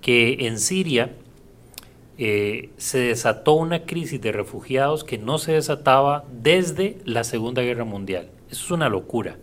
que 0.00 0.46
en 0.46 0.58
Siria 0.58 1.10
eh, 2.18 2.68
se 2.76 2.98
desató 2.98 3.54
una 3.54 3.84
crisis 3.86 4.20
de 4.20 4.32
refugiados 4.32 5.04
que 5.04 5.18
no 5.18 5.38
se 5.38 5.52
desataba 5.52 6.24
desde 6.30 6.98
la 7.04 7.24
Segunda 7.24 7.62
Guerra 7.62 7.84
Mundial. 7.84 8.28
Eso 8.50 8.64
es 8.64 8.70
una 8.70 8.88
locura. 8.88 9.36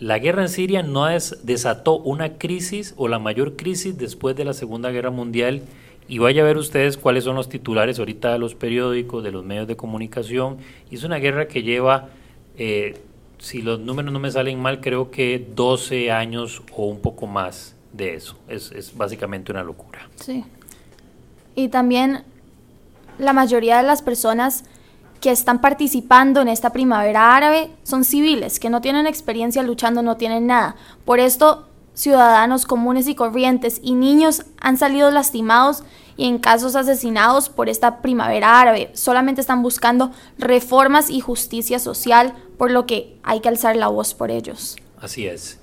La 0.00 0.18
guerra 0.18 0.42
en 0.42 0.48
Siria 0.48 0.82
no 0.82 1.08
es, 1.08 1.44
desató 1.44 1.98
una 1.98 2.38
crisis 2.38 2.94
o 2.96 3.08
la 3.08 3.18
mayor 3.18 3.56
crisis 3.56 3.98
después 3.98 4.34
de 4.34 4.44
la 4.44 4.54
Segunda 4.54 4.90
Guerra 4.90 5.10
Mundial 5.10 5.62
y 6.08 6.18
vaya 6.18 6.42
a 6.42 6.46
ver 6.46 6.56
ustedes 6.56 6.96
cuáles 6.96 7.24
son 7.24 7.36
los 7.36 7.48
titulares 7.48 7.98
ahorita 7.98 8.32
de 8.32 8.38
los 8.38 8.54
periódicos, 8.54 9.22
de 9.22 9.30
los 9.30 9.44
medios 9.44 9.68
de 9.68 9.76
comunicación. 9.76 10.56
Y 10.90 10.96
es 10.96 11.04
una 11.04 11.18
guerra 11.18 11.46
que 11.46 11.62
lleva, 11.62 12.08
eh, 12.56 12.98
si 13.38 13.62
los 13.62 13.80
números 13.80 14.12
no 14.12 14.18
me 14.18 14.30
salen 14.30 14.60
mal, 14.60 14.80
creo 14.80 15.10
que 15.10 15.46
12 15.54 16.10
años 16.10 16.62
o 16.74 16.86
un 16.86 17.00
poco 17.00 17.26
más 17.26 17.76
de 17.92 18.14
eso. 18.14 18.38
Es, 18.48 18.72
es 18.72 18.96
básicamente 18.96 19.52
una 19.52 19.62
locura. 19.62 20.08
Sí. 20.16 20.44
Y 21.54 21.68
también 21.68 22.24
la 23.18 23.32
mayoría 23.32 23.76
de 23.78 23.82
las 23.82 24.02
personas 24.02 24.64
que 25.20 25.30
están 25.30 25.60
participando 25.60 26.40
en 26.40 26.48
esta 26.48 26.70
primavera 26.70 27.36
árabe 27.36 27.70
son 27.84 28.04
civiles, 28.04 28.58
que 28.58 28.70
no 28.70 28.80
tienen 28.80 29.06
experiencia 29.06 29.62
luchando, 29.62 30.02
no 30.02 30.16
tienen 30.16 30.48
nada. 30.48 30.74
Por 31.04 31.20
esto, 31.20 31.68
ciudadanos 31.94 32.66
comunes 32.66 33.06
y 33.06 33.14
corrientes 33.14 33.78
y 33.82 33.94
niños 33.94 34.44
han 34.60 34.76
salido 34.76 35.10
lastimados 35.12 35.84
y 36.16 36.26
en 36.26 36.38
casos 36.38 36.74
asesinados 36.74 37.48
por 37.48 37.68
esta 37.68 38.02
primavera 38.02 38.60
árabe. 38.60 38.90
Solamente 38.94 39.40
están 39.40 39.62
buscando 39.62 40.10
reformas 40.38 41.08
y 41.08 41.20
justicia 41.20 41.78
social, 41.78 42.34
por 42.58 42.72
lo 42.72 42.86
que 42.86 43.16
hay 43.22 43.40
que 43.40 43.48
alzar 43.48 43.76
la 43.76 43.88
voz 43.88 44.14
por 44.14 44.30
ellos. 44.30 44.76
Así 45.00 45.26
es. 45.26 45.61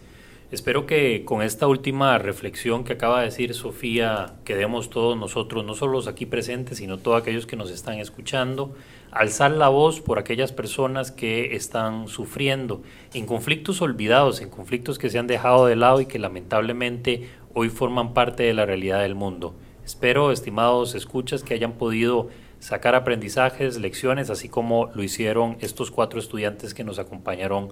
Espero 0.51 0.87
que 0.87 1.25
con 1.25 1.43
esta 1.43 1.67
última 1.67 2.17
reflexión 2.17 2.83
que 2.83 2.93
acaba 2.93 3.19
de 3.19 3.25
decir 3.25 3.53
Sofía, 3.53 4.33
quedemos 4.45 4.89
todos 4.89 5.15
nosotros, 5.15 5.63
no 5.63 5.75
solo 5.75 5.91
los 5.91 6.07
aquí 6.07 6.25
presentes, 6.25 6.79
sino 6.79 6.97
todos 6.97 7.21
aquellos 7.21 7.45
que 7.45 7.55
nos 7.55 7.69
están 7.69 7.99
escuchando, 7.99 8.73
alzar 9.11 9.51
la 9.51 9.69
voz 9.69 10.01
por 10.01 10.17
aquellas 10.17 10.51
personas 10.51 11.11
que 11.11 11.55
están 11.55 12.07
sufriendo 12.07 12.81
en 13.13 13.27
conflictos 13.27 13.83
olvidados, 13.83 14.41
en 14.41 14.49
conflictos 14.49 14.97
que 14.97 15.11
se 15.11 15.19
han 15.19 15.27
dejado 15.27 15.67
de 15.67 15.75
lado 15.75 16.01
y 16.01 16.07
que 16.07 16.17
lamentablemente 16.17 17.29
hoy 17.53 17.69
forman 17.69 18.15
parte 18.15 18.41
de 18.41 18.55
la 18.55 18.65
realidad 18.65 19.01
del 19.03 19.13
mundo. 19.13 19.53
Espero, 19.85 20.31
estimados 20.31 20.95
escuchas, 20.95 21.43
que 21.43 21.53
hayan 21.53 21.73
podido 21.73 22.29
sacar 22.57 22.95
aprendizajes, 22.95 23.77
lecciones, 23.77 24.31
así 24.31 24.49
como 24.49 24.89
lo 24.95 25.03
hicieron 25.03 25.57
estos 25.59 25.91
cuatro 25.91 26.19
estudiantes 26.19 26.73
que 26.73 26.83
nos 26.83 26.97
acompañaron 26.97 27.71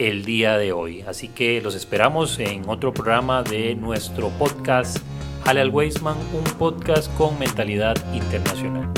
el 0.00 0.24
día 0.24 0.56
de 0.56 0.72
hoy. 0.72 1.02
Así 1.06 1.28
que 1.28 1.60
los 1.60 1.74
esperamos 1.74 2.38
en 2.38 2.66
otro 2.68 2.92
programa 2.94 3.42
de 3.42 3.74
nuestro 3.74 4.30
podcast 4.30 4.98
Hale 5.44 5.60
al 5.60 5.70
Weisman, 5.70 6.16
un 6.32 6.44
podcast 6.58 7.14
con 7.16 7.38
mentalidad 7.38 7.96
internacional. 8.14 8.88